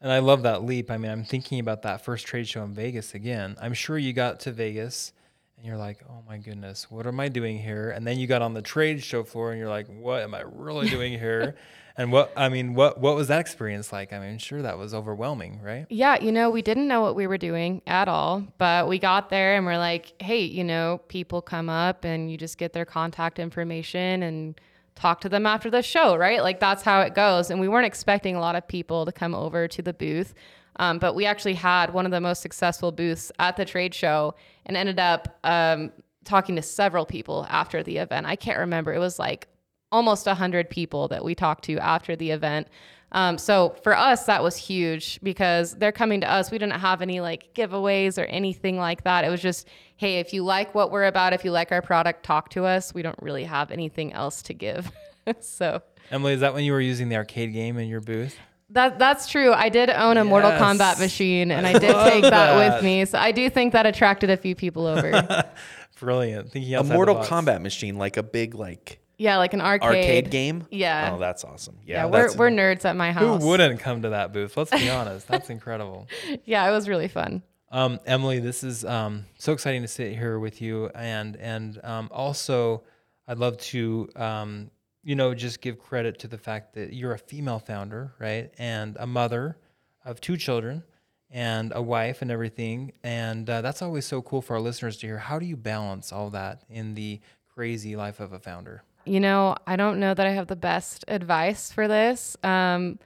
And 0.00 0.10
I 0.10 0.18
love 0.18 0.42
that 0.42 0.64
leap. 0.64 0.90
I 0.90 0.96
mean, 0.96 1.12
I'm 1.12 1.24
thinking 1.24 1.60
about 1.60 1.82
that 1.82 2.04
first 2.04 2.26
trade 2.26 2.48
show 2.48 2.64
in 2.64 2.74
Vegas 2.74 3.14
again. 3.14 3.56
I'm 3.60 3.74
sure 3.74 3.96
you 3.96 4.12
got 4.12 4.40
to 4.40 4.50
Vegas 4.50 5.12
and 5.56 5.66
you're 5.66 5.76
like, 5.76 5.98
oh 6.08 6.22
my 6.26 6.38
goodness, 6.38 6.90
what 6.90 7.06
am 7.06 7.20
I 7.20 7.28
doing 7.28 7.58
here? 7.58 7.90
And 7.90 8.04
then 8.06 8.18
you 8.18 8.26
got 8.26 8.42
on 8.42 8.54
the 8.54 8.62
trade 8.62 9.04
show 9.04 9.22
floor 9.22 9.52
and 9.52 9.60
you're 9.60 9.68
like, 9.68 9.86
what 9.86 10.22
am 10.22 10.34
I 10.34 10.42
really 10.46 10.88
doing 10.88 11.12
here? 11.18 11.54
and 12.00 12.10
what, 12.10 12.32
I 12.34 12.48
mean, 12.48 12.72
what, 12.72 12.98
what 12.98 13.14
was 13.14 13.28
that 13.28 13.40
experience 13.40 13.92
like? 13.92 14.14
I 14.14 14.18
mean, 14.18 14.38
sure, 14.38 14.62
that 14.62 14.78
was 14.78 14.94
overwhelming, 14.94 15.60
right? 15.62 15.84
Yeah, 15.90 16.18
you 16.18 16.32
know, 16.32 16.48
we 16.48 16.62
didn't 16.62 16.88
know 16.88 17.02
what 17.02 17.14
we 17.14 17.26
were 17.26 17.36
doing 17.36 17.82
at 17.86 18.08
all, 18.08 18.42
but 18.56 18.88
we 18.88 18.98
got 18.98 19.28
there 19.28 19.54
and 19.54 19.66
we're 19.66 19.76
like, 19.76 20.14
hey, 20.18 20.40
you 20.40 20.64
know, 20.64 21.02
people 21.08 21.42
come 21.42 21.68
up 21.68 22.06
and 22.06 22.30
you 22.32 22.38
just 22.38 22.56
get 22.56 22.72
their 22.72 22.86
contact 22.86 23.38
information 23.38 24.22
and 24.22 24.58
talk 24.94 25.20
to 25.20 25.28
them 25.28 25.44
after 25.44 25.68
the 25.68 25.82
show, 25.82 26.16
right? 26.16 26.42
Like 26.42 26.58
that's 26.58 26.82
how 26.82 27.02
it 27.02 27.14
goes. 27.14 27.50
And 27.50 27.60
we 27.60 27.68
weren't 27.68 27.84
expecting 27.84 28.34
a 28.34 28.40
lot 28.40 28.56
of 28.56 28.66
people 28.66 29.04
to 29.04 29.12
come 29.12 29.34
over 29.34 29.68
to 29.68 29.82
the 29.82 29.92
booth. 29.92 30.32
Um, 30.76 30.98
but 30.98 31.14
we 31.14 31.26
actually 31.26 31.52
had 31.52 31.92
one 31.92 32.06
of 32.06 32.12
the 32.12 32.20
most 32.22 32.40
successful 32.40 32.92
booths 32.92 33.30
at 33.38 33.58
the 33.58 33.66
trade 33.66 33.94
show 33.94 34.34
and 34.64 34.74
ended 34.74 34.98
up 34.98 35.38
um, 35.44 35.92
talking 36.24 36.56
to 36.56 36.62
several 36.62 37.04
people 37.04 37.46
after 37.50 37.82
the 37.82 37.98
event. 37.98 38.24
I 38.24 38.36
can't 38.36 38.58
remember. 38.58 38.94
It 38.94 39.00
was 39.00 39.18
like 39.18 39.48
almost 39.92 40.26
100 40.26 40.70
people 40.70 41.08
that 41.08 41.24
we 41.24 41.34
talked 41.34 41.64
to 41.64 41.78
after 41.78 42.16
the 42.16 42.30
event. 42.30 42.68
Um, 43.12 43.38
so 43.38 43.76
for 43.82 43.96
us, 43.96 44.26
that 44.26 44.42
was 44.42 44.56
huge 44.56 45.18
because 45.22 45.74
they're 45.74 45.90
coming 45.90 46.20
to 46.20 46.30
us. 46.30 46.50
We 46.50 46.58
didn't 46.58 46.78
have 46.78 47.02
any 47.02 47.20
like 47.20 47.52
giveaways 47.54 48.22
or 48.22 48.26
anything 48.26 48.78
like 48.78 49.02
that. 49.04 49.24
It 49.24 49.30
was 49.30 49.42
just, 49.42 49.66
hey, 49.96 50.20
if 50.20 50.32
you 50.32 50.44
like 50.44 50.74
what 50.74 50.92
we're 50.92 51.06
about, 51.06 51.32
if 51.32 51.44
you 51.44 51.50
like 51.50 51.72
our 51.72 51.82
product, 51.82 52.22
talk 52.22 52.50
to 52.50 52.64
us. 52.64 52.94
We 52.94 53.02
don't 53.02 53.20
really 53.20 53.44
have 53.44 53.72
anything 53.72 54.12
else 54.12 54.42
to 54.42 54.54
give. 54.54 54.92
so 55.40 55.82
Emily, 56.10 56.34
is 56.34 56.40
that 56.40 56.54
when 56.54 56.64
you 56.64 56.72
were 56.72 56.80
using 56.80 57.08
the 57.08 57.16
arcade 57.16 57.52
game 57.52 57.78
in 57.78 57.88
your 57.88 58.00
booth? 58.00 58.36
that 58.70 58.98
that's 58.98 59.28
true. 59.28 59.52
I 59.52 59.68
did 59.68 59.90
own 59.90 60.16
a 60.16 60.24
Mortal 60.24 60.52
Kombat 60.52 60.98
machine 60.98 61.50
and 61.50 61.66
I 61.66 61.72
did 61.72 61.80
take 61.80 62.22
that, 62.22 62.30
that. 62.30 62.74
with 62.74 62.84
me. 62.84 63.04
So 63.04 63.18
I 63.18 63.32
do 63.32 63.50
think 63.50 63.72
that 63.72 63.86
attracted 63.86 64.30
a 64.30 64.36
few 64.36 64.54
people 64.54 64.86
over. 64.86 65.50
Brilliant. 65.98 66.52
Thinking 66.52 66.74
A 66.74 66.78
outside 66.78 66.88
the 66.88 66.94
Mortal 66.94 67.14
box. 67.16 67.28
Kombat 67.28 67.60
machine, 67.60 67.96
like 67.96 68.16
a 68.16 68.22
big 68.22 68.54
like 68.54 68.99
Yeah, 69.20 69.36
like 69.36 69.52
an 69.52 69.60
arcade. 69.60 69.86
arcade 69.88 70.30
game. 70.30 70.66
Yeah. 70.70 71.10
Oh, 71.12 71.18
that's 71.18 71.44
awesome. 71.44 71.76
Yeah, 71.84 71.96
Yeah, 71.96 72.04
we're 72.06 72.10
that's- 72.12 72.36
we're 72.38 72.48
nerds 72.48 72.86
at 72.86 72.96
my 72.96 73.12
house. 73.12 73.22
Who 73.22 73.28
house. 73.34 73.42
wouldn't 73.44 73.78
come 73.78 74.00
to 74.00 74.08
that 74.08 74.32
booth? 74.32 74.56
Let's 74.56 74.70
be 74.70 74.88
honest. 74.88 75.28
That's 75.28 75.50
incredible. 75.50 76.08
Yeah, 76.46 76.66
it 76.66 76.72
was 76.72 76.88
really 76.88 77.06
fun. 77.08 77.42
Um, 77.70 78.00
Emily, 78.06 78.38
this 78.40 78.64
is 78.64 78.82
um, 78.84 79.26
so 79.38 79.52
exciting 79.52 79.82
to 79.82 79.88
sit 79.88 80.16
here 80.16 80.38
with 80.38 80.62
you, 80.62 80.88
and 80.94 81.36
and 81.36 81.78
um, 81.84 82.08
also 82.10 82.82
I'd 83.28 83.36
love 83.38 83.58
to 83.58 84.08
um, 84.16 84.70
you 85.04 85.14
know 85.16 85.34
just 85.34 85.60
give 85.60 85.78
credit 85.78 86.18
to 86.20 86.26
the 86.28 86.38
fact 86.38 86.74
that 86.76 86.94
you're 86.94 87.12
a 87.12 87.18
female 87.18 87.58
founder, 87.58 88.14
right, 88.18 88.50
and 88.58 88.96
a 88.98 89.06
mother 89.06 89.58
of 90.04 90.20
two 90.22 90.38
children 90.38 90.82
and 91.30 91.72
a 91.76 91.82
wife 91.82 92.22
and 92.22 92.30
everything, 92.30 92.92
and 93.04 93.48
uh, 93.50 93.60
that's 93.60 93.82
always 93.82 94.06
so 94.06 94.22
cool 94.22 94.40
for 94.40 94.54
our 94.54 94.60
listeners 94.60 94.96
to 94.96 95.06
hear. 95.06 95.18
How 95.18 95.38
do 95.38 95.44
you 95.44 95.56
balance 95.58 96.10
all 96.10 96.30
that 96.30 96.62
in 96.70 96.94
the 96.94 97.20
crazy 97.54 97.94
life 97.96 98.18
of 98.18 98.32
a 98.32 98.38
founder? 98.38 98.82
You 99.04 99.20
know, 99.20 99.56
I 99.66 99.76
don't 99.76 99.98
know 99.98 100.14
that 100.14 100.26
I 100.26 100.30
have 100.30 100.46
the 100.46 100.56
best 100.56 101.04
advice 101.08 101.72
for 101.72 101.88
this. 101.88 102.36
Um, 102.42 102.98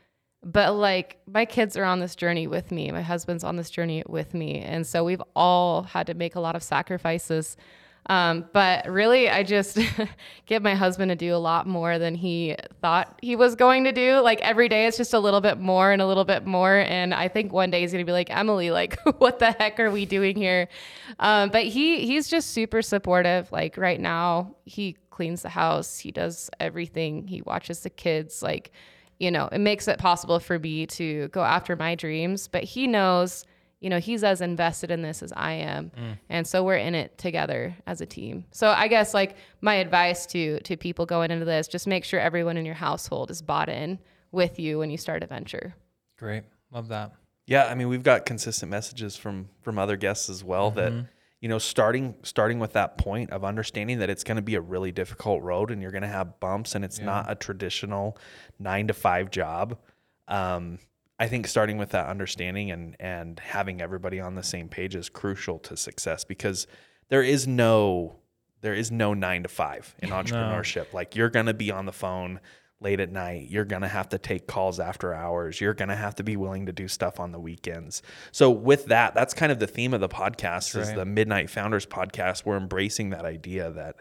but 0.45 0.75
like 0.75 1.19
my 1.27 1.45
kids 1.47 1.77
are 1.77 1.85
on 1.85 2.01
this 2.01 2.15
journey 2.15 2.47
with 2.47 2.71
me. 2.71 2.91
My 2.93 3.03
husband's 3.03 3.45
on 3.45 3.57
this 3.57 3.71
journey 3.71 4.03
with 4.07 4.35
me. 4.35 4.61
And 4.61 4.87
so 4.87 5.03
we've 5.03 5.23
all 5.35 5.83
had 5.83 6.07
to 6.09 6.15
make 6.15 6.35
a 6.35 6.41
lot 6.41 6.55
of 6.55 6.63
sacrifices. 6.63 7.57
Um, 8.07 8.45
but 8.53 8.87
really, 8.87 9.31
I 9.31 9.43
just 9.43 9.79
get 10.47 10.63
my 10.63 10.75
husband 10.75 11.09
to 11.09 11.17
do 11.17 11.35
a 11.35 11.39
lot 11.39 11.67
more 11.67 11.99
than 11.99 12.15
he 12.15 12.55
thought 12.83 13.19
he 13.23 13.35
was 13.35 13.55
going 13.55 13.85
to 13.85 13.93
do. 13.93 14.21
Like 14.21 14.43
every 14.43 14.69
day, 14.69 14.87
it's 14.87 14.99
just 14.99 15.15
a 15.15 15.19
little 15.19 15.41
bit 15.41 15.59
more 15.59 15.91
and 15.91 16.03
a 16.03 16.07
little 16.07 16.25
bit 16.25 16.45
more. 16.45 16.77
And 16.77 17.15
I 17.15 17.29
think 17.29 17.53
one 17.53 17.71
day 17.71 17.81
he's 17.81 17.93
gonna 17.93 18.05
be 18.05 18.13
like, 18.13 18.29
Emily, 18.29 18.71
like, 18.71 19.01
what 19.19 19.39
the 19.39 19.53
heck 19.53 19.81
are 19.81 19.91
we 19.91 20.05
doing 20.05 20.37
here? 20.37 20.69
Um, 21.19 21.49
but 21.49 21.65
he 21.65 22.07
he's 22.07 22.29
just 22.29 22.51
super 22.51 22.83
supportive. 22.83 23.51
Like 23.51 23.79
right 23.79 24.01
now, 24.01 24.55
he 24.67 24.97
cleans 25.15 25.43
the 25.43 25.49
house, 25.49 25.99
he 25.99 26.11
does 26.11 26.51
everything, 26.61 27.27
he 27.27 27.43
watches 27.43 27.81
the 27.81 27.91
kids. 27.91 28.43
Like, 28.43 28.73
you 29.19 29.31
know, 29.31 29.49
it 29.51 29.59
makes 29.59 29.89
it 29.89 29.99
possible 29.99 30.39
for 30.41 30.59
me 30.59 30.87
to 30.87 31.29
go 31.29 31.43
after 31.43 31.77
my 31.77 31.95
dreams. 31.95 32.49
But 32.49 32.65
he 32.65 32.87
knows 32.87 33.45
you 33.81 33.91
know 33.91 33.99
he's 33.99 34.25
as 34.25 34.41
invested 34.41 34.91
in 34.91 35.03
this 35.03 35.23
as 35.23 35.31
i 35.37 35.53
am 35.53 35.91
mm. 35.91 36.17
and 36.31 36.47
so 36.47 36.65
we're 36.65 36.77
in 36.77 36.95
it 36.95 37.19
together 37.19 37.77
as 37.87 38.01
a 38.01 38.07
team 38.07 38.43
so 38.51 38.69
i 38.69 38.89
guess 38.89 39.13
like 39.13 39.37
my 39.61 39.75
advice 39.75 40.25
to 40.25 40.59
to 40.61 40.75
people 40.75 41.05
going 41.05 41.31
into 41.31 41.45
this 41.45 41.69
just 41.69 41.87
make 41.87 42.03
sure 42.03 42.19
everyone 42.19 42.57
in 42.57 42.65
your 42.65 42.77
household 42.77 43.31
is 43.31 43.43
bought 43.43 43.69
in 43.69 43.99
with 44.33 44.59
you 44.59 44.79
when 44.79 44.91
you 44.91 44.97
start 44.97 45.23
a 45.23 45.27
venture 45.27 45.75
Great, 46.17 46.45
love 46.71 46.89
that. 46.89 47.13
Yeah, 47.47 47.67
I 47.67 47.75
mean, 47.75 47.89
we've 47.89 48.03
got 48.03 48.25
consistent 48.25 48.71
messages 48.71 49.17
from 49.17 49.49
from 49.63 49.79
other 49.79 49.97
guests 49.97 50.31
as 50.31 50.43
well 50.43 50.71
that 50.73 50.93
mm-hmm. 50.93 51.07
You 51.45 51.49
know, 51.51 51.59
starting 51.59 52.15
starting 52.23 52.59
with 52.59 52.73
that 52.73 52.97
point 52.97 53.31
of 53.31 53.45
understanding 53.45 53.99
that 53.99 54.09
it's 54.09 54.25
going 54.25 54.37
to 54.37 54.43
be 54.43 54.55
a 54.55 54.63
really 54.63 54.91
difficult 54.91 55.43
road 55.43 55.71
and 55.71 55.83
you're 55.83 55.91
going 55.91 56.01
to 56.01 56.09
have 56.09 56.41
bumps 56.41 56.75
and 56.75 56.83
it's 56.83 57.01
not 57.01 57.31
a 57.31 57.35
traditional 57.35 58.17
9 58.59 58.87
to 58.87 58.95
5 58.95 59.31
job. 59.31 59.77
Um 60.27 60.79
I 61.19 61.29
think 61.29 61.47
starting 61.47 61.77
with 61.77 61.91
that 61.91 62.07
understanding 62.07 62.71
and 62.71 62.97
and 62.99 63.39
having 63.41 63.83
everybody 63.83 64.21
on 64.21 64.37
the 64.37 64.43
same 64.43 64.71
page 64.71 64.95
is 64.95 65.11
crucial 65.11 65.59
to 65.59 65.77
success 65.77 66.25
because 66.25 66.67
there 67.11 67.23
is 67.23 67.47
no 67.47 68.17
there 68.63 68.73
is 68.73 68.91
no 68.91 69.13
9 69.13 69.43
to 69.43 69.49
5 69.51 69.97
in 69.99 70.09
entrepreneurship. 70.21 70.95
Like 70.95 71.15
you're 71.15 71.29
going 71.29 71.45
to 71.45 71.53
be 71.53 71.71
on 71.71 71.85
the 71.85 71.93
phone 71.93 72.41
late 72.85 73.01
at 73.01 73.11
night. 73.11 73.49
You're 73.51 73.65
going 73.65 73.83
to 73.83 73.89
have 73.89 74.11
to 74.11 74.19
take 74.19 74.47
calls 74.47 74.79
after 74.79 75.13
hours. 75.13 75.61
You're 75.61 75.75
going 75.75 75.89
to 75.89 75.97
have 75.97 76.15
to 76.17 76.23
be 76.23 76.37
willing 76.37 76.67
to 76.67 76.73
do 76.73 76.87
stuff 76.87 77.19
on 77.19 77.33
the 77.33 77.41
weekends. 77.41 78.03
So 78.31 78.51
with 78.51 78.87
that, 78.87 79.15
that's 79.15 79.35
kind 79.35 79.51
of 79.51 79.59
the 79.59 79.67
theme 79.67 79.95
of 79.95 80.01
the 80.01 80.09
podcast 80.09 80.79
is 80.79 80.89
right. 80.89 80.97
the 80.97 81.05
Midnight 81.05 81.51
Founders 81.51 81.87
podcast. 81.87 82.45
We're 82.45 82.59
embracing 82.59 83.11
that 83.11 83.25
idea 83.25 83.71
that 83.73 83.97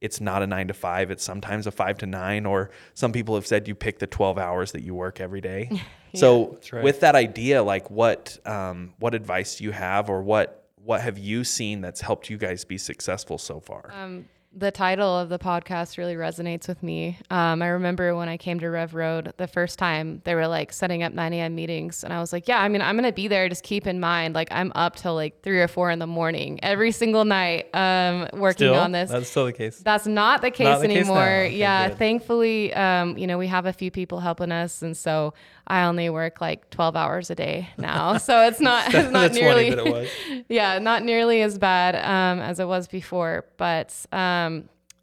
it's 0.00 0.20
not 0.20 0.42
a 0.42 0.46
9 0.46 0.68
to 0.68 0.74
5, 0.74 1.10
it's 1.10 1.24
sometimes 1.24 1.66
a 1.66 1.72
5 1.72 1.98
to 1.98 2.06
9 2.06 2.46
or 2.46 2.70
some 2.94 3.12
people 3.12 3.34
have 3.34 3.46
said 3.46 3.66
you 3.66 3.74
pick 3.74 3.98
the 3.98 4.06
12 4.06 4.38
hours 4.38 4.72
that 4.72 4.82
you 4.82 4.94
work 4.94 5.20
every 5.20 5.40
day. 5.40 5.82
So 6.14 6.58
right. 6.72 6.82
with 6.82 7.00
that 7.00 7.14
idea, 7.14 7.62
like 7.62 7.90
what 7.90 8.38
um, 8.46 8.94
what 8.98 9.14
advice 9.14 9.56
do 9.56 9.64
you 9.64 9.72
have 9.72 10.08
or 10.08 10.22
what 10.22 10.70
what 10.82 11.02
have 11.02 11.18
you 11.18 11.44
seen 11.44 11.82
that's 11.82 12.00
helped 12.00 12.30
you 12.30 12.38
guys 12.38 12.64
be 12.64 12.78
successful 12.78 13.36
so 13.36 13.60
far? 13.60 13.92
Um, 13.92 14.26
the 14.52 14.70
title 14.70 15.16
of 15.18 15.28
the 15.28 15.38
podcast 15.38 15.98
really 15.98 16.14
resonates 16.14 16.68
with 16.68 16.82
me. 16.82 17.18
Um, 17.30 17.60
I 17.60 17.68
remember 17.68 18.16
when 18.16 18.28
I 18.28 18.38
came 18.38 18.58
to 18.60 18.68
Rev 18.68 18.94
Road 18.94 19.32
the 19.36 19.46
first 19.46 19.78
time, 19.78 20.22
they 20.24 20.34
were 20.34 20.48
like 20.48 20.72
setting 20.72 21.02
up 21.02 21.12
9 21.12 21.32
a.m. 21.34 21.54
meetings. 21.54 22.02
And 22.02 22.12
I 22.12 22.18
was 22.20 22.32
like, 22.32 22.48
yeah, 22.48 22.60
I 22.60 22.68
mean, 22.68 22.80
I'm 22.80 22.96
going 22.96 23.08
to 23.08 23.14
be 23.14 23.28
there. 23.28 23.48
Just 23.48 23.62
keep 23.62 23.86
in 23.86 24.00
mind, 24.00 24.34
like, 24.34 24.48
I'm 24.50 24.72
up 24.74 24.96
till 24.96 25.14
like 25.14 25.42
three 25.42 25.60
or 25.60 25.68
four 25.68 25.90
in 25.90 25.98
the 25.98 26.06
morning 26.06 26.58
every 26.62 26.92
single 26.92 27.26
night 27.26 27.72
um, 27.74 28.26
working 28.32 28.68
Still, 28.68 28.74
on 28.74 28.92
this. 28.92 29.10
that's 29.10 29.28
still 29.28 29.44
the 29.44 29.52
case. 29.52 29.78
That's 29.78 30.06
not 30.06 30.40
the 30.40 30.50
case 30.50 30.64
Not 30.64 30.80
the 30.80 30.88
case 30.88 30.96
anymore. 30.96 31.22
Okay, 31.22 31.56
yeah, 31.56 31.88
good. 31.88 31.98
thankfully, 31.98 32.72
um, 32.72 33.18
you 33.18 33.26
know, 33.26 33.36
we 33.36 33.48
have 33.48 33.66
a 33.66 33.72
few 33.72 33.90
people 33.90 34.20
helping 34.20 34.50
us, 34.50 34.80
and 34.82 34.96
so 34.96 35.34
I 35.66 35.84
only 35.84 36.08
work 36.08 36.40
like 36.40 36.70
12 36.70 36.96
hours 36.96 37.30
a 37.30 37.34
day 37.34 37.68
now. 37.76 38.16
so 38.16 38.46
it's 38.46 38.60
not 38.60 38.92
it's 38.94 39.12
not 39.12 39.32
nearly 39.32 39.68
it 39.68 40.44
yeah, 40.48 40.78
not 40.78 41.02
nearly 41.04 41.42
as 41.42 41.58
bad 41.58 41.94
um, 41.96 42.40
as 42.42 42.58
it 42.58 42.66
was 42.66 42.88
before. 42.88 43.44
But 43.58 43.94
um, 44.10 44.37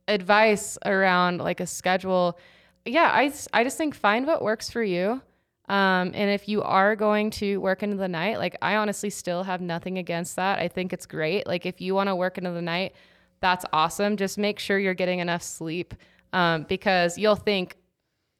advice 0.07 0.77
around 0.85 1.39
like 1.39 1.59
a 1.59 1.67
schedule, 1.67 2.37
yeah, 2.85 3.09
I, 3.13 3.33
I 3.53 3.63
just 3.63 3.77
think 3.77 3.95
find 3.95 4.27
what 4.27 4.41
works 4.41 4.69
for 4.69 4.83
you. 4.83 5.21
Um, 5.67 6.11
and 6.13 6.29
if 6.29 6.47
you 6.47 6.61
are 6.61 6.95
going 6.95 7.31
to 7.31 7.57
work 7.57 7.81
into 7.81 7.95
the 7.95 8.07
night, 8.07 8.37
like 8.37 8.55
I 8.61 8.75
honestly 8.75 9.09
still 9.09 9.43
have 9.43 9.61
nothing 9.61 9.97
against 9.97 10.35
that. 10.35 10.59
I 10.59 10.67
think 10.67 10.93
it's 10.93 11.07
great. 11.07 11.47
Like 11.47 11.65
if 11.65 11.81
you 11.81 11.95
want 11.95 12.09
to 12.09 12.15
work 12.15 12.37
into 12.37 12.51
the 12.51 12.61
night, 12.61 12.93
that's 13.41 13.65
awesome. 13.73 14.15
Just 14.15 14.37
make 14.37 14.59
sure 14.59 14.77
you're 14.77 14.93
getting 14.93 15.19
enough 15.19 15.41
sleep 15.41 15.95
um, 16.33 16.63
because 16.69 17.17
you'll 17.17 17.35
think, 17.35 17.77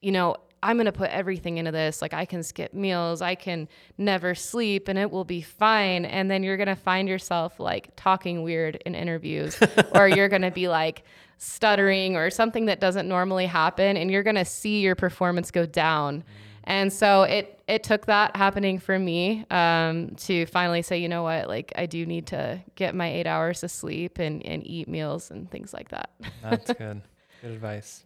you 0.01 0.11
know, 0.11 0.35
I'm 0.65 0.77
going 0.77 0.87
to 0.87 0.91
put 0.91 1.11
everything 1.11 1.57
into 1.57 1.71
this. 1.71 2.01
Like 2.01 2.15
I 2.15 2.25
can 2.25 2.41
skip 2.41 2.73
meals, 2.73 3.21
I 3.21 3.35
can 3.35 3.69
never 3.99 4.33
sleep, 4.33 4.87
and 4.87 4.97
it 4.97 5.11
will 5.11 5.23
be 5.23 5.41
fine. 5.41 6.05
And 6.05 6.29
then 6.29 6.41
you're 6.41 6.57
going 6.57 6.67
to 6.67 6.75
find 6.75 7.07
yourself 7.07 7.59
like 7.59 7.89
talking 7.95 8.41
weird 8.41 8.77
in 8.83 8.95
interviews, 8.95 9.59
or 9.93 10.07
you're 10.07 10.27
going 10.27 10.41
to 10.41 10.49
be 10.49 10.67
like 10.67 11.03
stuttering 11.37 12.15
or 12.15 12.31
something 12.31 12.65
that 12.65 12.79
doesn't 12.79 13.07
normally 13.07 13.45
happen, 13.45 13.95
and 13.95 14.09
you're 14.09 14.23
going 14.23 14.37
to 14.37 14.45
see 14.45 14.81
your 14.81 14.95
performance 14.95 15.51
go 15.51 15.67
down. 15.67 16.23
And 16.63 16.91
so 16.91 17.21
it 17.23 17.61
it 17.67 17.83
took 17.83 18.07
that 18.07 18.35
happening 18.35 18.79
for 18.79 18.97
me 18.97 19.45
um, 19.51 20.15
to 20.15 20.47
finally 20.47 20.81
say, 20.81 20.97
you 20.97 21.07
know 21.07 21.21
what, 21.21 21.47
like 21.47 21.73
I 21.75 21.85
do 21.85 22.07
need 22.07 22.25
to 22.27 22.59
get 22.73 22.95
my 22.95 23.07
eight 23.07 23.27
hours 23.27 23.63
of 23.63 23.69
sleep 23.69 24.17
and, 24.17 24.43
and 24.43 24.65
eat 24.65 24.87
meals 24.87 25.29
and 25.29 25.49
things 25.51 25.73
like 25.75 25.89
that. 25.89 26.09
That's 26.41 26.73
good. 26.73 27.01
Good 27.41 27.51
advice. 27.51 28.03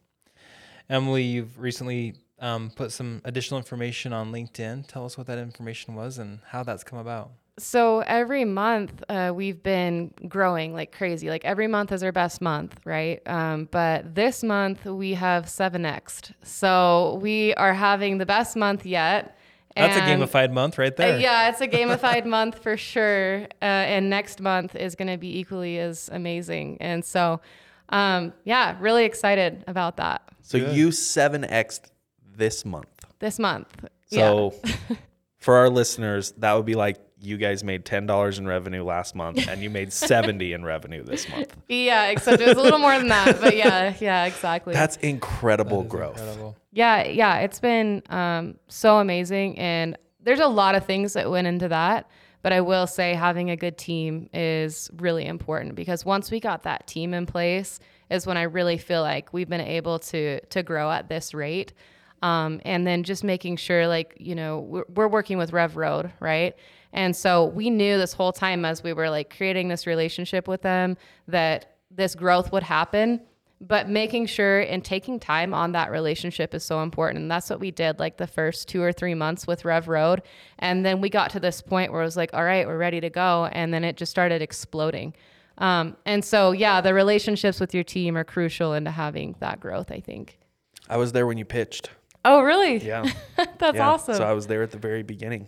Emily, 0.89 1.23
you've 1.23 1.57
recently 1.57 2.15
um, 2.41 2.71
put 2.75 2.91
some 2.91 3.21
additional 3.25 3.57
information 3.57 4.13
on 4.13 4.31
LinkedIn. 4.31 4.87
Tell 4.87 5.05
us 5.05 5.17
what 5.17 5.27
that 5.27 5.37
information 5.37 5.95
was 5.95 6.17
and 6.17 6.39
how 6.47 6.63
that's 6.63 6.83
come 6.83 6.99
about. 6.99 7.31
So 7.57 7.99
every 7.99 8.45
month 8.45 9.03
uh, 9.09 9.33
we've 9.35 9.61
been 9.61 10.13
growing 10.29 10.73
like 10.73 10.93
crazy. 10.95 11.29
Like 11.29 11.43
every 11.43 11.67
month 11.67 11.91
is 11.91 12.01
our 12.03 12.13
best 12.13 12.39
month, 12.41 12.79
right? 12.85 13.21
Um, 13.27 13.67
but 13.69 14.15
this 14.15 14.43
month 14.43 14.85
we 14.85 15.13
have 15.15 15.45
7x. 15.45 16.31
So 16.43 17.19
we 17.21 17.53
are 17.55 17.73
having 17.73 18.17
the 18.17 18.25
best 18.25 18.55
month 18.55 18.85
yet. 18.85 19.35
That's 19.75 19.97
a 19.97 20.01
gamified 20.01 20.51
month 20.51 20.77
right 20.77 20.91
Uh, 20.93 20.95
there. 20.97 21.19
yeah, 21.19 21.49
it's 21.49 21.61
a 21.61 21.67
gamified 21.77 22.25
month 22.25 22.59
for 22.63 22.75
sure. 22.77 23.43
Uh, 23.61 23.65
and 23.65 24.09
next 24.09 24.39
month 24.41 24.75
is 24.75 24.95
going 24.95 25.07
to 25.09 25.17
be 25.17 25.37
equally 25.39 25.79
as 25.79 26.09
amazing. 26.13 26.77
And 26.81 27.03
so, 27.03 27.39
um, 27.89 28.33
yeah, 28.45 28.77
really 28.79 29.03
excited 29.05 29.63
about 29.67 29.97
that 29.97 30.21
So 30.41 30.59
Good. 30.59 30.75
you 30.75 30.89
7x 30.89 31.81
this 32.39 32.65
month. 32.65 32.87
this 33.19 33.37
month. 33.37 33.67
So 34.07 34.55
for 35.37 35.57
our 35.57 35.69
listeners, 35.69 36.31
that 36.37 36.53
would 36.53 36.65
be 36.65 36.75
like 36.75 36.97
you 37.21 37.37
guys 37.37 37.63
made 37.63 37.85
$10 37.85 38.37
in 38.37 38.47
revenue 38.47 38.83
last 38.83 39.13
month 39.13 39.45
and 39.47 39.61
you 39.61 39.69
made 39.69 39.91
70 39.91 40.53
in 40.53 40.63
revenue 40.63 41.03
this 41.03 41.29
month. 41.29 41.53
yeah. 41.67 41.75
yeah, 42.05 42.05
except 42.07 42.41
it 42.41 42.47
was 42.47 42.57
a 42.57 42.61
little 42.61 42.79
more 42.79 42.97
than 42.97 43.09
that. 43.09 43.41
But 43.41 43.57
yeah, 43.57 43.93
yeah, 43.99 44.25
exactly. 44.25 44.73
That's 44.73 44.95
incredible 44.97 45.81
That 45.81 45.85
is 45.85 45.91
growth. 45.91 46.17
Incredible. 46.17 46.55
Yeah, 46.71 47.03
yeah, 47.03 47.39
it's 47.39 47.59
been 47.59 48.01
um, 48.09 48.55
so 48.69 48.99
amazing, 48.99 49.59
and 49.59 49.97
there's 50.21 50.39
a 50.39 50.47
lot 50.47 50.75
of 50.75 50.85
things 50.85 51.13
that 51.13 51.29
went 51.29 51.47
into 51.47 51.67
that. 51.67 52.09
But 52.41 52.53
I 52.53 52.61
will 52.61 52.87
say 52.87 53.15
having 53.15 53.49
a 53.49 53.57
good 53.57 53.77
team 53.77 54.29
is 54.33 54.89
really 54.95 55.25
important 55.25 55.75
because 55.75 56.05
once 56.05 56.31
we 56.31 56.39
got 56.39 56.63
that 56.63 56.87
team 56.87 57.13
in 57.13 57.25
place, 57.25 57.79
is 58.09 58.25
when 58.25 58.37
I 58.37 58.43
really 58.43 58.77
feel 58.77 59.01
like 59.01 59.33
we've 59.33 59.49
been 59.49 59.61
able 59.61 59.99
to 59.99 60.39
to 60.39 60.63
grow 60.63 60.91
at 60.91 61.09
this 61.09 61.33
rate. 61.33 61.73
Um, 62.21 62.59
and 62.65 62.85
then 62.85 63.03
just 63.03 63.23
making 63.23 63.57
sure, 63.57 63.87
like 63.87 64.15
you 64.19 64.35
know, 64.35 64.59
we're, 64.59 64.85
we're 64.93 65.07
working 65.07 65.37
with 65.37 65.53
Rev 65.53 65.77
Road, 65.77 66.11
right? 66.19 66.55
And 66.91 67.15
so 67.15 67.45
we 67.45 67.69
knew 67.69 67.97
this 67.97 68.13
whole 68.13 68.31
time 68.33 68.65
as 68.65 68.83
we 68.83 68.93
were 68.93 69.09
like 69.09 69.35
creating 69.35 69.67
this 69.67 69.85
relationship 69.87 70.47
with 70.47 70.61
them 70.61 70.97
that 71.27 71.75
this 71.91 72.15
growth 72.15 72.51
would 72.51 72.63
happen 72.63 73.21
but 73.61 73.89
making 73.89 74.25
sure 74.25 74.61
and 74.61 74.85
taking 74.85 75.19
time 75.19 75.53
on 75.53 75.73
that 75.73 75.91
relationship 75.91 76.53
is 76.53 76.63
so 76.63 76.81
important 76.81 77.21
and 77.21 77.29
that's 77.29 77.49
what 77.49 77.59
we 77.59 77.71
did 77.71 77.99
like 77.99 78.15
the 78.15 78.25
first 78.27 78.69
two 78.69 78.81
or 78.81 78.93
three 78.93 79.13
months 79.13 79.45
with 79.45 79.65
rev 79.65 79.89
road 79.89 80.21
and 80.59 80.85
then 80.85 81.01
we 81.01 81.09
got 81.09 81.29
to 81.29 81.41
this 81.41 81.61
point 81.61 81.91
where 81.91 82.01
it 82.01 82.05
was 82.05 82.15
like 82.15 82.29
all 82.33 82.43
right 82.43 82.65
we're 82.67 82.77
ready 82.77 83.01
to 83.01 83.09
go 83.09 83.49
and 83.51 83.73
then 83.73 83.83
it 83.83 83.97
just 83.97 84.11
started 84.11 84.41
exploding 84.41 85.13
Um, 85.57 85.97
and 86.05 86.23
so, 86.23 86.51
yeah, 86.53 86.79
the 86.81 86.93
relationships 86.93 87.59
with 87.59 87.73
your 87.73 87.83
team 87.83 88.15
are 88.17 88.23
crucial 88.23 88.73
into 88.73 88.91
having 88.91 89.35
that 89.39 89.59
growth, 89.59 89.91
I 89.91 89.99
think. 89.99 90.39
I 90.89 90.95
was 90.97 91.11
there 91.11 91.27
when 91.27 91.37
you 91.37 91.45
pitched. 91.45 91.89
Oh, 92.29 92.41
really? 92.41 92.77
Yeah. 92.77 93.09
That's 93.57 93.77
yeah. 93.77 93.89
awesome. 93.89 94.15
So 94.15 94.23
I 94.23 94.33
was 94.33 94.45
there 94.45 94.61
at 94.61 94.69
the 94.69 94.77
very 94.77 95.01
beginning. 95.01 95.47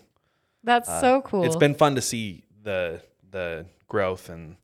That's 0.63 0.89
so 0.99 1.21
cool. 1.21 1.43
It's 1.43 1.55
been 1.55 1.75
fun 1.75 1.95
to 1.95 2.01
see 2.01 2.43
the 2.63 3.01
the 3.29 3.67
growth 3.87 4.29
and 4.29 4.55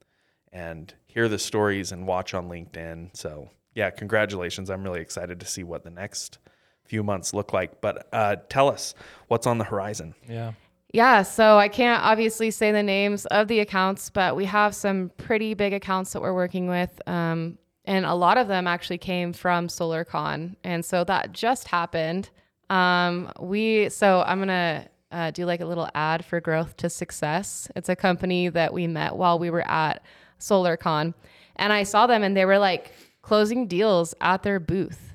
and 0.52 0.92
hear 1.06 1.28
the 1.28 1.38
stories 1.38 1.92
and 1.92 2.08
watch 2.08 2.34
on 2.34 2.48
LinkedIn. 2.48 3.16
So 3.16 3.50
yeah, 3.74 3.90
congratulations. 3.90 4.68
I'm 4.68 4.82
really 4.82 5.00
excited 5.00 5.38
to 5.38 5.46
see 5.46 5.62
what 5.62 5.84
the 5.84 5.90
next 5.90 6.38
few 6.84 7.04
months 7.04 7.32
look 7.32 7.52
like. 7.52 7.80
But 7.80 8.08
uh, 8.12 8.36
tell 8.48 8.68
us 8.68 8.94
what's 9.28 9.46
on 9.46 9.58
the 9.58 9.64
horizon. 9.64 10.14
Yeah. 10.28 10.52
Yeah, 10.92 11.22
so 11.22 11.58
I 11.58 11.68
can't 11.68 12.02
obviously 12.02 12.50
say 12.50 12.72
the 12.72 12.82
names 12.82 13.26
of 13.26 13.46
the 13.46 13.60
accounts, 13.60 14.08
but 14.08 14.34
we 14.34 14.46
have 14.46 14.74
some 14.74 15.12
pretty 15.18 15.52
big 15.52 15.74
accounts 15.74 16.14
that 16.14 16.22
we're 16.22 16.34
working 16.34 16.66
with. 16.66 16.98
Um, 17.06 17.58
and 17.88 18.04
a 18.04 18.14
lot 18.14 18.36
of 18.36 18.48
them 18.48 18.66
actually 18.66 18.98
came 18.98 19.32
from 19.32 19.66
SolarCon. 19.66 20.56
And 20.62 20.84
so 20.84 21.04
that 21.04 21.32
just 21.32 21.68
happened. 21.68 22.28
Um, 22.68 23.32
we, 23.40 23.88
so 23.88 24.22
I'm 24.26 24.38
going 24.38 24.48
to 24.48 24.88
uh, 25.10 25.30
do 25.30 25.46
like 25.46 25.62
a 25.62 25.64
little 25.64 25.88
ad 25.94 26.22
for 26.22 26.38
Growth 26.38 26.76
to 26.76 26.90
Success. 26.90 27.66
It's 27.74 27.88
a 27.88 27.96
company 27.96 28.50
that 28.50 28.74
we 28.74 28.86
met 28.86 29.16
while 29.16 29.38
we 29.38 29.48
were 29.48 29.66
at 29.66 30.02
SolarCon. 30.38 31.14
And 31.56 31.72
I 31.72 31.82
saw 31.82 32.06
them 32.06 32.22
and 32.22 32.36
they 32.36 32.44
were 32.44 32.58
like 32.58 32.92
closing 33.22 33.66
deals 33.66 34.14
at 34.20 34.42
their 34.42 34.60
booth. 34.60 35.14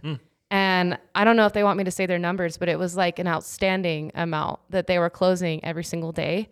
And 0.49 0.97
I 1.13 1.23
don't 1.23 1.35
know 1.35 1.45
if 1.45 1.53
they 1.53 1.63
want 1.63 1.77
me 1.77 1.83
to 1.83 1.91
say 1.91 2.07
their 2.07 2.17
numbers, 2.17 2.57
but 2.57 2.69
it 2.69 2.79
was 2.79 2.97
like 2.97 3.19
an 3.19 3.27
outstanding 3.27 4.11
amount 4.15 4.59
that 4.71 4.87
they 4.87 4.97
were 4.97 5.11
closing 5.11 5.63
every 5.63 5.83
single 5.83 6.11
day. 6.11 6.49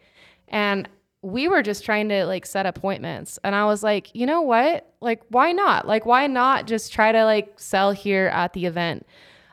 And 0.49 0.87
we 1.21 1.47
were 1.47 1.61
just 1.61 1.85
trying 1.85 2.09
to 2.09 2.25
like 2.25 2.45
set 2.45 2.65
appointments. 2.65 3.37
And 3.43 3.55
I 3.55 3.65
was 3.65 3.83
like, 3.83 4.13
you 4.15 4.25
know 4.25 4.41
what? 4.41 4.91
Like, 5.01 5.21
why 5.29 5.51
not? 5.51 5.87
Like, 5.87 6.05
why 6.05 6.27
not 6.27 6.67
just 6.67 6.91
try 6.91 7.11
to 7.11 7.25
like 7.25 7.59
sell 7.59 7.91
here 7.91 8.27
at 8.27 8.53
the 8.53 8.65
event? 8.65 9.05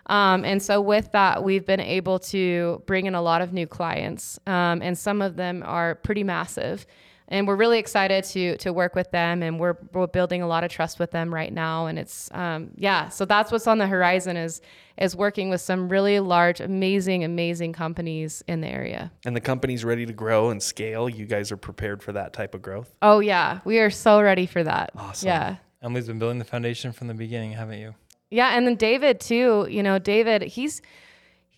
Um, 0.07 0.45
and 0.45 0.63
so 0.63 0.81
with 0.81 1.13
that, 1.13 1.45
we've 1.45 1.67
been 1.67 1.81
able 1.81 2.19
to 2.21 2.83
bring 2.87 3.05
in 3.07 3.15
a 3.15 3.21
lot 3.21 3.43
of 3.43 3.53
new 3.53 3.67
clients, 3.67 4.39
um, 4.47 4.81
and 4.81 4.97
some 4.97 5.21
of 5.21 5.37
them 5.37 5.63
are 5.67 5.97
pretty 5.97 6.25
massive. 6.25 6.87
And 7.31 7.47
we're 7.47 7.57
really 7.57 7.79
excited 7.79 8.25
to 8.25 8.57
to 8.59 8.73
work 8.73 8.95
with 8.95 9.11
them, 9.11 9.43
and 9.43 9.61
we're 9.61 9.77
we're 9.93 10.07
building 10.07 10.41
a 10.41 10.47
lot 10.47 10.65
of 10.65 10.71
trust 10.71 10.99
with 10.99 11.11
them 11.11 11.33
right 11.33 11.53
now. 11.53 11.87
And 11.87 11.99
it's 11.99 12.31
um, 12.33 12.71
yeah, 12.77 13.09
so 13.09 13.27
that's 13.27 13.53
what's 13.53 13.67
on 13.67 13.77
the 13.79 13.87
horizon 13.87 14.37
is 14.37 14.63
is 14.97 15.15
working 15.15 15.51
with 15.51 15.61
some 15.61 15.89
really 15.89 16.21
large, 16.21 16.61
amazing, 16.61 17.25
amazing 17.25 17.73
companies 17.73 18.43
in 18.49 18.63
the 18.63 18.69
area. 18.69 19.13
And 19.25 19.37
the 19.37 19.41
company's 19.41 19.85
ready 19.85 20.07
to 20.07 20.13
grow 20.13 20.51
and 20.51 20.63
scale. 20.63 21.09
You 21.09 21.27
guys 21.27 21.53
are 21.53 21.57
prepared 21.57 22.03
for 22.03 22.13
that 22.13 22.33
type 22.33 22.55
of 22.55 22.63
growth. 22.63 22.95
Oh 23.03 23.21
yeah, 23.21 23.61
we 23.65 23.79
are 23.79 23.91
so 23.91 24.23
ready 24.23 24.47
for 24.47 24.65
that. 24.65 24.91
Awesome. 24.97 25.29
Yeah. 25.29 25.57
Emily's 25.83 26.07
been 26.07 26.19
building 26.19 26.39
the 26.39 26.45
foundation 26.45 26.93
from 26.93 27.07
the 27.07 27.15
beginning, 27.15 27.53
haven't 27.53 27.79
you? 27.79 27.95
Yeah, 28.31 28.57
and 28.57 28.67
then 28.67 28.75
David 28.75 29.21
too. 29.21 29.67
You 29.71 29.83
know, 29.83 29.99
David, 29.99 30.43
he's 30.43 30.83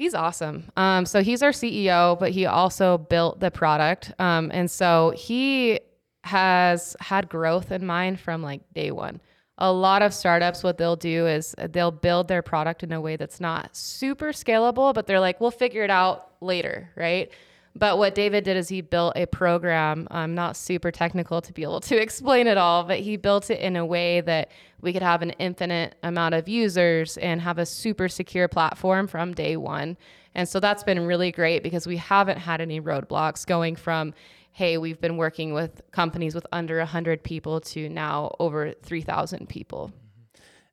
he's 0.00 0.14
awesome. 0.14 0.64
Um, 0.78 1.04
so 1.04 1.22
he's 1.22 1.42
our 1.42 1.50
CEO, 1.50 2.18
but 2.18 2.30
he 2.30 2.46
also 2.46 2.96
built 2.96 3.38
the 3.38 3.50
product. 3.50 4.14
Um, 4.18 4.50
and 4.50 4.70
so 4.70 5.12
he 5.14 5.78
has 6.24 6.96
had 7.00 7.28
growth 7.28 7.70
in 7.70 7.84
mind 7.84 8.18
from 8.18 8.42
like 8.42 8.62
day 8.72 8.92
one. 8.92 9.20
A 9.58 9.70
lot 9.70 10.00
of 10.00 10.14
startups, 10.14 10.62
what 10.62 10.78
they'll 10.78 10.96
do 10.96 11.26
is 11.26 11.54
they'll 11.68 11.90
build 11.90 12.28
their 12.28 12.40
product 12.40 12.82
in 12.82 12.92
a 12.92 13.00
way 13.00 13.16
that's 13.16 13.40
not 13.40 13.76
super 13.76 14.28
scalable, 14.28 14.94
but 14.94 15.06
they're 15.06 15.20
like, 15.20 15.38
we'll 15.38 15.50
figure 15.50 15.84
it 15.84 15.90
out 15.90 16.30
later, 16.40 16.88
right? 16.96 17.30
But 17.76 17.98
what 17.98 18.14
David 18.14 18.44
did 18.44 18.56
is 18.56 18.68
he 18.68 18.80
built 18.80 19.12
a 19.16 19.26
program, 19.26 20.09
um, 20.11 20.35
not 20.35 20.56
super 20.56 20.90
technical 20.90 21.40
to 21.40 21.52
be 21.52 21.62
able 21.62 21.80
to 21.83 21.96
explain 22.02 22.46
it 22.46 22.59
all, 22.59 22.85
but 22.85 23.00
he 23.00 23.16
built 23.16 23.50
it 23.50 23.61
in 23.61 23.76
a 23.76 23.87
way 23.87 24.20
that 24.22 24.50
we 24.80 24.92
could 24.92 25.02
have 25.02 25.22
an 25.22 25.30
infinite 25.30 25.94
amount 26.02 26.35
of 26.35 26.48
users 26.48 27.16
and 27.18 27.40
have 27.40 27.59
a 27.59 27.66
super 27.66 28.09
secure 28.09 28.48
platform 28.48 29.06
from 29.06 29.33
day 29.35 29.56
one. 29.56 29.96
And 30.35 30.48
so 30.48 30.61
that's 30.61 30.85
been 30.85 31.06
really 31.06 31.33
great 31.33 31.62
because 31.62 31.87
we 31.87 31.96
haven't 31.96 32.38
had 32.38 32.61
any 32.61 32.80
roadblocks 32.80 33.46
going 33.46 33.76
from, 33.76 34.14
hey, 34.52 34.78
we've 34.78 35.00
been 35.00 35.16
working 35.16 35.52
with 35.52 35.80
companies 35.92 36.35
with 36.35 36.46
under 36.52 36.78
100 36.78 37.22
people 37.22 37.61
to 37.61 37.88
now 37.88 38.35
over 38.38 38.72
3,000 38.83 39.48
people. 39.48 39.92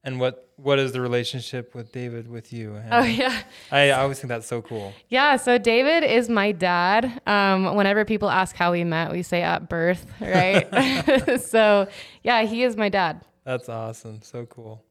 And 0.03 0.19
what 0.19 0.47
what 0.57 0.79
is 0.79 0.91
the 0.91 1.01
relationship 1.01 1.75
with 1.75 1.91
David 1.91 2.27
with 2.27 2.51
you? 2.51 2.81
Oh, 2.91 3.03
yeah. 3.03 3.43
I, 3.71 3.91
I 3.91 4.01
always 4.01 4.19
think 4.19 4.29
that's 4.29 4.47
so 4.47 4.61
cool. 4.61 4.93
Yeah, 5.07 5.37
so 5.37 5.59
David 5.59 6.03
is 6.03 6.29
my 6.29 6.51
dad. 6.51 7.21
Um, 7.27 7.75
whenever 7.75 8.05
people 8.05 8.29
ask 8.29 8.55
how 8.55 8.71
we 8.71 8.83
met, 8.83 9.11
we 9.11 9.21
say 9.21 9.43
at 9.43 9.69
birth, 9.69 10.07
right? 10.19 11.39
so, 11.41 11.87
yeah, 12.23 12.41
he 12.43 12.63
is 12.63 12.75
my 12.75 12.89
dad. 12.89 13.21
That's 13.43 13.69
awesome. 13.69 14.21
So 14.23 14.45
cool. 14.47 14.83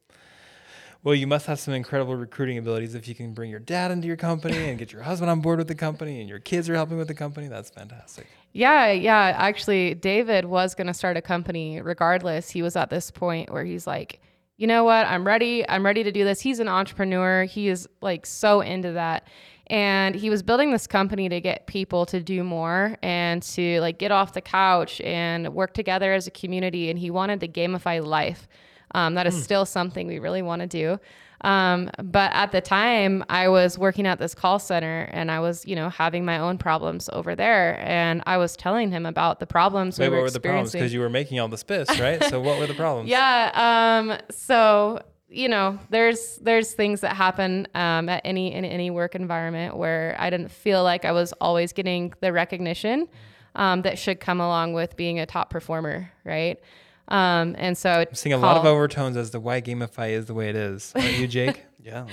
Well, 1.02 1.14
you 1.14 1.26
must 1.26 1.46
have 1.46 1.60
some 1.60 1.74
incredible 1.74 2.16
recruiting 2.16 2.58
abilities 2.58 2.94
if 2.94 3.06
you 3.06 3.14
can 3.14 3.32
bring 3.32 3.50
your 3.50 3.60
dad 3.60 3.90
into 3.90 4.08
your 4.08 4.16
company 4.16 4.68
and 4.68 4.78
get 4.78 4.92
your 4.92 5.02
husband 5.02 5.30
on 5.30 5.40
board 5.40 5.58
with 5.58 5.68
the 5.68 5.74
company 5.74 6.20
and 6.20 6.28
your 6.28 6.40
kids 6.40 6.68
are 6.68 6.74
helping 6.74 6.96
with 6.96 7.06
the 7.06 7.14
company. 7.14 7.48
That's 7.48 7.70
fantastic. 7.70 8.26
Yeah, 8.52 8.90
yeah. 8.90 9.34
Actually, 9.36 9.94
David 9.94 10.46
was 10.46 10.74
going 10.74 10.86
to 10.88 10.94
start 10.94 11.16
a 11.16 11.22
company 11.22 11.80
regardless. 11.80 12.50
He 12.50 12.62
was 12.62 12.74
at 12.74 12.90
this 12.90 13.10
point 13.10 13.52
where 13.52 13.64
he's 13.64 13.86
like, 13.86 14.20
you 14.56 14.66
know 14.66 14.84
what? 14.84 15.06
I'm 15.06 15.26
ready. 15.26 15.68
I'm 15.68 15.84
ready 15.84 16.02
to 16.02 16.12
do 16.12 16.24
this. 16.24 16.40
He's 16.40 16.60
an 16.60 16.68
entrepreneur. 16.68 17.44
He 17.44 17.68
is 17.68 17.88
like 18.00 18.24
so 18.24 18.60
into 18.62 18.92
that. 18.92 19.28
And 19.68 20.14
he 20.14 20.30
was 20.30 20.42
building 20.42 20.70
this 20.70 20.86
company 20.86 21.28
to 21.28 21.40
get 21.40 21.66
people 21.66 22.06
to 22.06 22.22
do 22.22 22.44
more 22.44 22.96
and 23.02 23.42
to 23.42 23.80
like 23.80 23.98
get 23.98 24.12
off 24.12 24.32
the 24.32 24.40
couch 24.40 25.00
and 25.00 25.52
work 25.52 25.74
together 25.74 26.12
as 26.12 26.26
a 26.26 26.30
community. 26.30 26.88
And 26.88 26.98
he 26.98 27.10
wanted 27.10 27.40
to 27.40 27.48
gamify 27.48 28.04
life. 28.04 28.48
Um, 28.92 29.14
that 29.14 29.26
is 29.26 29.42
still 29.42 29.66
something 29.66 30.06
we 30.06 30.20
really 30.20 30.42
want 30.42 30.62
to 30.62 30.68
do. 30.68 31.00
Um, 31.42 31.90
but 32.02 32.32
at 32.32 32.52
the 32.52 32.60
time, 32.60 33.24
I 33.28 33.48
was 33.48 33.78
working 33.78 34.06
at 34.06 34.18
this 34.18 34.34
call 34.34 34.58
center 34.58 35.08
and 35.12 35.30
I 35.30 35.40
was, 35.40 35.66
you 35.66 35.76
know, 35.76 35.90
having 35.90 36.24
my 36.24 36.38
own 36.38 36.58
problems 36.58 37.08
over 37.12 37.36
there. 37.36 37.78
And 37.80 38.22
I 38.26 38.38
was 38.38 38.56
telling 38.56 38.90
him 38.90 39.06
about 39.06 39.40
the 39.40 39.46
problems 39.46 39.98
Wait, 39.98 40.06
we 40.06 40.10
what 40.10 40.16
were 40.18 40.22
were 40.24 40.30
the 40.30 40.40
problems? 40.40 40.72
Because 40.72 40.92
you 40.92 41.00
were 41.00 41.10
making 41.10 41.38
all 41.40 41.48
the 41.48 41.56
spiffs, 41.56 42.00
right? 42.00 42.22
so 42.24 42.40
what 42.40 42.58
were 42.58 42.66
the 42.66 42.74
problems? 42.74 43.10
Yeah. 43.16 43.50
Um, 43.54 44.18
so 44.30 45.00
you 45.28 45.48
know, 45.48 45.78
there's 45.90 46.36
there's 46.36 46.72
things 46.72 47.00
that 47.00 47.16
happen 47.16 47.66
um, 47.74 48.08
at 48.08 48.22
any 48.24 48.52
in 48.52 48.64
any 48.64 48.90
work 48.90 49.14
environment 49.14 49.76
where 49.76 50.16
I 50.18 50.30
didn't 50.30 50.50
feel 50.50 50.82
like 50.82 51.04
I 51.04 51.12
was 51.12 51.32
always 51.40 51.72
getting 51.72 52.12
the 52.20 52.32
recognition 52.32 53.08
um, 53.54 53.82
that 53.82 53.98
should 53.98 54.20
come 54.20 54.40
along 54.40 54.74
with 54.74 54.96
being 54.96 55.18
a 55.18 55.26
top 55.26 55.50
performer, 55.50 56.10
right? 56.24 56.60
Um, 57.08 57.54
and 57.58 57.78
so 57.78 57.90
I'm 57.90 58.14
seeing 58.14 58.32
a 58.32 58.38
lot 58.38 58.56
of 58.56 58.64
overtones 58.64 59.16
as 59.16 59.30
to 59.30 59.40
why 59.40 59.60
Gamify 59.60 60.10
is 60.10 60.26
the 60.26 60.34
way 60.34 60.48
it 60.48 60.56
is. 60.56 60.92
Aren't 60.94 61.18
you, 61.18 61.26
Jake? 61.28 61.64
Yeah. 61.86 62.06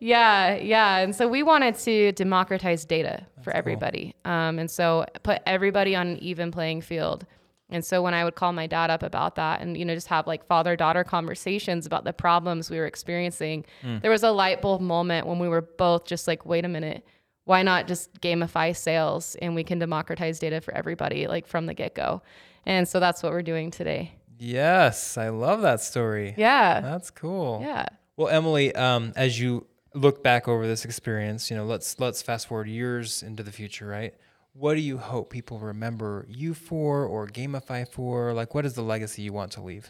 Yeah, 0.00 0.54
yeah. 0.54 0.96
And 1.00 1.14
so 1.14 1.28
we 1.28 1.42
wanted 1.42 1.74
to 1.80 2.12
democratize 2.12 2.86
data 2.86 3.26
for 3.42 3.54
everybody. 3.54 4.14
Um, 4.24 4.58
and 4.58 4.70
so 4.70 5.04
put 5.22 5.42
everybody 5.44 5.94
on 5.94 6.08
an 6.08 6.16
even 6.20 6.50
playing 6.50 6.80
field. 6.80 7.26
And 7.68 7.84
so 7.84 8.00
when 8.00 8.14
I 8.14 8.24
would 8.24 8.36
call 8.36 8.54
my 8.54 8.66
dad 8.66 8.88
up 8.88 9.02
about 9.02 9.34
that 9.34 9.60
and, 9.60 9.76
you 9.76 9.84
know, 9.84 9.94
just 9.94 10.06
have 10.06 10.26
like 10.26 10.46
father 10.46 10.76
daughter 10.76 11.04
conversations 11.04 11.84
about 11.84 12.04
the 12.04 12.14
problems 12.14 12.70
we 12.70 12.78
were 12.78 12.86
experiencing, 12.86 13.66
there 14.00 14.10
was 14.10 14.22
a 14.22 14.30
light 14.30 14.62
bulb 14.62 14.80
moment 14.80 15.26
when 15.26 15.38
we 15.38 15.48
were 15.48 15.60
both 15.60 16.06
just 16.06 16.26
like, 16.26 16.46
wait 16.46 16.64
a 16.64 16.68
minute, 16.68 17.04
why 17.44 17.62
not 17.62 17.86
just 17.86 18.10
gamify 18.22 18.74
sales 18.74 19.36
and 19.42 19.54
we 19.54 19.62
can 19.62 19.78
democratize 19.78 20.38
data 20.38 20.62
for 20.62 20.72
everybody, 20.72 21.26
like 21.26 21.46
from 21.46 21.66
the 21.66 21.74
get 21.74 21.94
go. 21.94 22.22
And 22.64 22.88
so 22.88 22.98
that's 22.98 23.22
what 23.22 23.32
we're 23.32 23.42
doing 23.42 23.70
today. 23.70 24.12
Yes, 24.38 25.18
I 25.18 25.28
love 25.28 25.62
that 25.62 25.80
story. 25.80 26.34
Yeah. 26.36 26.80
That's 26.80 27.10
cool. 27.10 27.60
Yeah. 27.62 27.86
Well, 28.16 28.28
Emily, 28.28 28.74
um, 28.74 29.12
as 29.16 29.38
you 29.40 29.66
look 29.94 30.22
back 30.22 30.48
over 30.48 30.66
this 30.66 30.84
experience, 30.84 31.50
you 31.50 31.56
know, 31.56 31.64
let's 31.64 31.98
let's 32.00 32.22
fast 32.22 32.46
forward 32.46 32.68
years 32.68 33.22
into 33.22 33.42
the 33.42 33.52
future, 33.52 33.86
right? 33.86 34.14
What 34.52 34.74
do 34.74 34.80
you 34.80 34.98
hope 34.98 35.30
people 35.30 35.58
remember 35.58 36.26
you 36.28 36.52
for 36.54 37.04
or 37.04 37.28
gamify 37.28 37.88
for? 37.88 38.32
Like, 38.32 38.54
what 38.54 38.66
is 38.66 38.74
the 38.74 38.82
legacy 38.82 39.22
you 39.22 39.32
want 39.32 39.52
to 39.52 39.62
leave? 39.62 39.88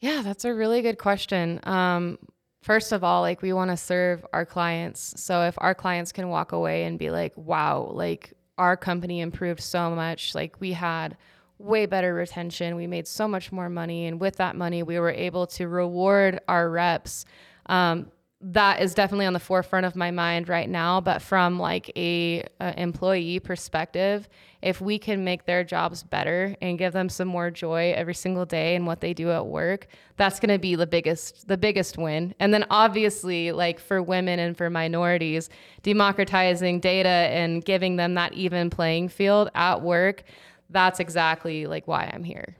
Yeah, 0.00 0.22
that's 0.22 0.44
a 0.44 0.52
really 0.52 0.82
good 0.82 0.98
question. 0.98 1.60
Um, 1.62 2.18
first 2.62 2.90
of 2.90 3.04
all, 3.04 3.20
like 3.20 3.40
we 3.40 3.52
want 3.52 3.70
to 3.70 3.76
serve 3.76 4.26
our 4.32 4.44
clients. 4.44 5.14
So 5.22 5.42
if 5.42 5.54
our 5.58 5.74
clients 5.74 6.10
can 6.10 6.28
walk 6.28 6.50
away 6.50 6.84
and 6.84 6.98
be 6.98 7.10
like, 7.10 7.36
wow, 7.36 7.90
like 7.92 8.32
our 8.58 8.76
company 8.76 9.20
improved 9.20 9.60
so 9.60 9.94
much, 9.94 10.34
like 10.34 10.60
we 10.60 10.72
had 10.72 11.16
way 11.62 11.86
better 11.86 12.12
retention, 12.14 12.76
we 12.76 12.86
made 12.86 13.06
so 13.06 13.28
much 13.28 13.52
more 13.52 13.68
money. 13.68 14.06
And 14.06 14.20
with 14.20 14.36
that 14.36 14.56
money, 14.56 14.82
we 14.82 14.98
were 14.98 15.10
able 15.10 15.46
to 15.48 15.68
reward 15.68 16.40
our 16.48 16.68
reps. 16.68 17.24
Um, 17.66 18.10
that 18.44 18.82
is 18.82 18.92
definitely 18.92 19.26
on 19.26 19.32
the 19.32 19.40
forefront 19.40 19.86
of 19.86 19.94
my 19.94 20.10
mind 20.10 20.48
right 20.48 20.68
now 20.68 21.00
but 21.00 21.22
from 21.22 21.60
like 21.60 21.92
a, 21.96 22.42
a 22.60 22.80
employee 22.80 23.38
perspective 23.38 24.28
if 24.62 24.80
we 24.80 24.98
can 24.98 25.22
make 25.22 25.46
their 25.46 25.62
jobs 25.62 26.02
better 26.02 26.56
and 26.60 26.76
give 26.76 26.92
them 26.92 27.08
some 27.08 27.28
more 27.28 27.50
joy 27.52 27.92
every 27.96 28.14
single 28.14 28.44
day 28.44 28.74
in 28.74 28.84
what 28.84 29.00
they 29.00 29.14
do 29.14 29.30
at 29.30 29.46
work 29.46 29.86
that's 30.16 30.40
going 30.40 30.52
to 30.52 30.58
be 30.58 30.74
the 30.74 30.86
biggest 30.86 31.46
the 31.46 31.56
biggest 31.56 31.96
win 31.96 32.34
and 32.40 32.52
then 32.52 32.64
obviously 32.68 33.52
like 33.52 33.78
for 33.78 34.02
women 34.02 34.40
and 34.40 34.56
for 34.56 34.68
minorities 34.68 35.48
democratizing 35.84 36.80
data 36.80 37.08
and 37.08 37.64
giving 37.64 37.94
them 37.94 38.14
that 38.14 38.32
even 38.32 38.68
playing 38.70 39.08
field 39.08 39.48
at 39.54 39.82
work 39.82 40.24
that's 40.72 40.98
exactly 41.00 41.66
like 41.66 41.86
why 41.86 42.10
i'm 42.12 42.24
here 42.24 42.56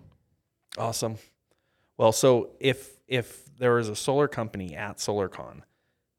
Awesome. 0.78 1.16
Well, 1.98 2.12
so 2.12 2.50
if 2.58 2.96
if 3.06 3.44
there 3.58 3.74
was 3.74 3.88
a 3.88 3.96
solar 3.96 4.26
company 4.28 4.74
at 4.74 4.96
SolarCon 4.96 5.62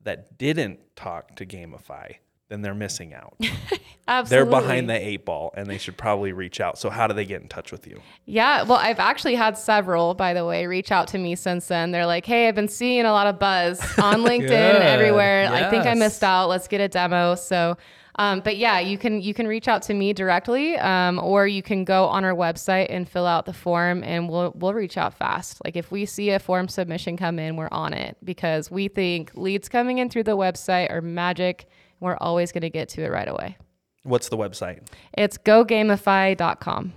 that 0.03 0.37
didn't 0.37 0.79
talk 0.95 1.35
to 1.37 1.45
Gamify, 1.45 2.17
then 2.49 2.61
they're 2.61 2.75
missing 2.75 3.13
out. 3.13 3.35
Absolutely. 4.07 4.51
They're 4.51 4.61
behind 4.61 4.89
the 4.89 4.93
eight 4.93 5.25
ball 5.25 5.53
and 5.55 5.65
they 5.65 5.77
should 5.79 5.97
probably 5.97 6.33
reach 6.33 6.59
out. 6.61 6.77
So 6.77 6.89
how 6.89 7.07
do 7.07 7.13
they 7.15 7.25
get 7.25 7.41
in 7.41 7.47
touch 7.47 7.71
with 7.71 7.87
you? 7.87 8.01
Yeah, 8.25 8.63
well, 8.63 8.77
I've 8.77 8.99
actually 8.99 9.35
had 9.35 9.57
several, 9.57 10.13
by 10.13 10.33
the 10.33 10.45
way, 10.45 10.67
reach 10.67 10.91
out 10.91 11.07
to 11.09 11.17
me 11.17 11.35
since 11.35 11.67
then. 11.67 11.91
They're 11.91 12.05
like, 12.05 12.25
"Hey, 12.25 12.47
I've 12.47 12.55
been 12.55 12.67
seeing 12.67 13.05
a 13.05 13.11
lot 13.11 13.25
of 13.27 13.39
buzz 13.39 13.81
on 13.97 14.21
LinkedIn 14.29 14.51
everywhere. 14.51 15.47
I 15.51 15.69
think 15.71 15.85
I 15.85 15.95
missed 15.95 16.23
out. 16.23 16.47
Let's 16.47 16.67
get 16.67 16.79
a 16.79 16.87
demo." 16.87 17.33
So, 17.35 17.77
um, 18.15 18.41
but 18.41 18.57
yeah, 18.57 18.79
you 18.79 18.97
can 18.97 19.21
you 19.21 19.33
can 19.33 19.47
reach 19.47 19.67
out 19.67 19.81
to 19.83 19.93
me 19.93 20.13
directly, 20.13 20.77
um, 20.77 21.19
or 21.19 21.47
you 21.47 21.63
can 21.63 21.83
go 21.83 22.05
on 22.05 22.23
our 22.23 22.33
website 22.33 22.87
and 22.89 23.09
fill 23.09 23.25
out 23.25 23.45
the 23.45 23.53
form, 23.53 24.03
and 24.03 24.29
we'll 24.29 24.53
we'll 24.55 24.73
reach 24.73 24.97
out 24.97 25.13
fast. 25.15 25.63
Like 25.65 25.75
if 25.75 25.91
we 25.91 26.05
see 26.05 26.29
a 26.29 26.39
form 26.39 26.67
submission 26.67 27.17
come 27.17 27.39
in, 27.39 27.55
we're 27.55 27.69
on 27.71 27.93
it 27.93 28.17
because 28.23 28.69
we 28.69 28.87
think 28.87 29.31
leads 29.35 29.67
coming 29.67 29.97
in 29.97 30.09
through 30.09 30.23
the 30.23 30.37
website 30.37 30.91
are 30.91 31.01
magic. 31.01 31.67
We're 31.99 32.17
always 32.17 32.51
going 32.51 32.61
to 32.61 32.69
get 32.69 32.89
to 32.89 33.03
it 33.03 33.09
right 33.09 33.27
away. 33.27 33.57
What's 34.03 34.27
the 34.27 34.37
website? 34.37 34.85
It's 35.17 35.37
gogamify.com. 35.37 36.93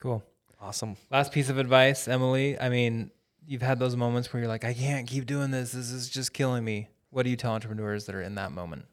Cool. 0.00 0.22
Awesome. 0.60 0.96
Last 1.10 1.32
piece 1.32 1.48
of 1.48 1.58
advice, 1.58 2.06
Emily. 2.06 2.58
I 2.58 2.68
mean, 2.68 3.10
you've 3.46 3.62
had 3.62 3.80
those 3.80 3.96
moments 3.96 4.32
where 4.32 4.40
you're 4.40 4.48
like, 4.48 4.64
I 4.64 4.72
can't 4.72 5.08
keep 5.08 5.26
doing 5.26 5.50
this. 5.50 5.72
This 5.72 5.90
is 5.90 6.08
just 6.08 6.32
killing 6.32 6.64
me. 6.64 6.88
What 7.10 7.24
do 7.24 7.30
you 7.30 7.36
tell 7.36 7.52
entrepreneurs 7.52 8.06
that 8.06 8.14
are 8.14 8.22
in 8.22 8.36
that 8.36 8.52
moment? 8.52 8.86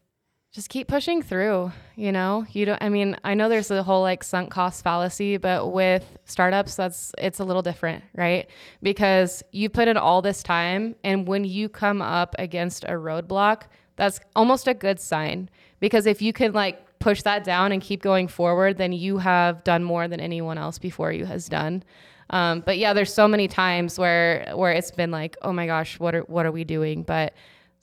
Just 0.52 0.68
keep 0.68 0.86
pushing 0.86 1.22
through 1.22 1.72
you 1.96 2.12
know? 2.12 2.46
You 2.52 2.66
don't 2.66 2.82
i 2.82 2.88
mean 2.88 3.16
i 3.24 3.34
know 3.34 3.48
there's 3.48 3.70
a 3.70 3.82
whole 3.82 4.02
like 4.02 4.22
sunk 4.22 4.50
cost 4.50 4.84
fallacy 4.84 5.36
but 5.36 5.72
with 5.72 6.04
startups 6.24 6.74
that's 6.74 7.12
it's 7.18 7.38
a 7.38 7.44
little 7.44 7.62
different 7.62 8.04
right? 8.14 8.48
Because 8.82 9.42
you 9.52 9.68
put 9.68 9.88
in 9.88 9.96
all 9.96 10.22
this 10.22 10.42
time 10.42 10.94
and 11.04 11.26
when 11.26 11.44
you 11.44 11.68
come 11.68 12.02
up 12.02 12.34
against 12.38 12.84
a 12.84 12.92
roadblock 12.92 13.62
that's 13.96 14.20
almost 14.34 14.66
a 14.68 14.74
good 14.74 14.98
sign. 14.98 15.50
Because 15.78 16.06
if 16.06 16.22
you 16.22 16.32
can 16.32 16.52
like 16.52 16.98
push 16.98 17.22
that 17.22 17.44
down 17.44 17.72
and 17.72 17.82
keep 17.82 18.02
going 18.02 18.28
forward 18.28 18.78
then 18.78 18.92
you 18.92 19.18
have 19.18 19.64
done 19.64 19.82
more 19.82 20.08
than 20.08 20.20
anyone 20.20 20.58
else 20.58 20.78
before 20.78 21.12
you 21.12 21.24
has 21.24 21.48
done. 21.48 21.82
Um, 22.30 22.60
but 22.60 22.78
yeah 22.78 22.92
there's 22.92 23.12
so 23.12 23.28
many 23.28 23.48
times 23.48 23.98
where 23.98 24.50
where 24.54 24.72
it's 24.72 24.90
been 24.90 25.10
like 25.10 25.36
oh 25.42 25.52
my 25.52 25.66
gosh 25.66 25.98
what 25.98 26.14
are 26.14 26.22
what 26.22 26.46
are 26.46 26.52
we 26.52 26.64
doing? 26.64 27.02
But 27.02 27.34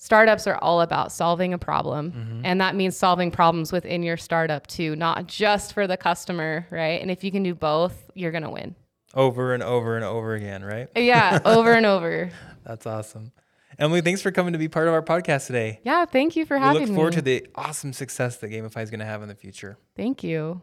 startups 0.02 0.48
are 0.48 0.56
all 0.62 0.80
about 0.80 1.12
solving 1.12 1.54
a 1.54 1.58
problem 1.58 2.12
mm-hmm. 2.14 2.42
and 2.46 2.62
that 2.62 2.74
means 2.74 2.96
solving 2.96 3.30
problems 3.30 3.74
within 3.74 4.02
your 4.02 4.16
startup 4.16 4.66
too 4.66 4.96
not 4.96 5.28
just 5.28 5.74
for 5.74 5.88
the 5.88 5.98
customer 5.98 6.66
right 6.72 7.02
and 7.02 7.12
if 7.12 7.22
you 7.22 7.32
can 7.32 7.44
do 7.44 7.54
both 7.54 8.10
you're 8.16 8.32
going 8.32 8.44
to 8.44 8.50
win 8.50 8.74
Over 9.14 9.54
and 9.54 9.62
over 9.62 9.96
and 9.98 10.06
over 10.06 10.36
again, 10.36 10.64
right? 10.64 10.88
Uh, 10.96 11.02
yeah 11.02 11.40
over 11.46 11.74
and 11.74 11.86
over 11.86 12.32
That's 12.64 12.86
awesome. 12.86 13.34
Emily, 13.78 14.02
thanks 14.02 14.22
for 14.22 14.32
coming 14.32 14.54
to 14.54 14.60
be 14.60 14.68
part 14.68 14.88
of 14.88 14.94
our 14.94 15.02
podcast 15.04 15.48
today. 15.48 15.82
yeah 15.84 16.06
thank 16.06 16.38
you 16.38 16.46
for 16.46 16.58
We 16.58 16.64
having 16.64 16.88
look 16.88 16.96
forward 16.96 17.12
me 17.12 17.16
to 17.18 17.22
the 17.22 17.48
awesome 17.56 17.92
success 17.92 18.38
that 18.38 18.50
Gamify 18.52 18.82
is 18.84 18.90
going 18.90 19.02
to 19.02 19.06
have 19.06 19.22
in 19.22 19.28
the 19.28 19.36
future. 19.36 19.78
thank 19.98 20.24
you 20.24 20.62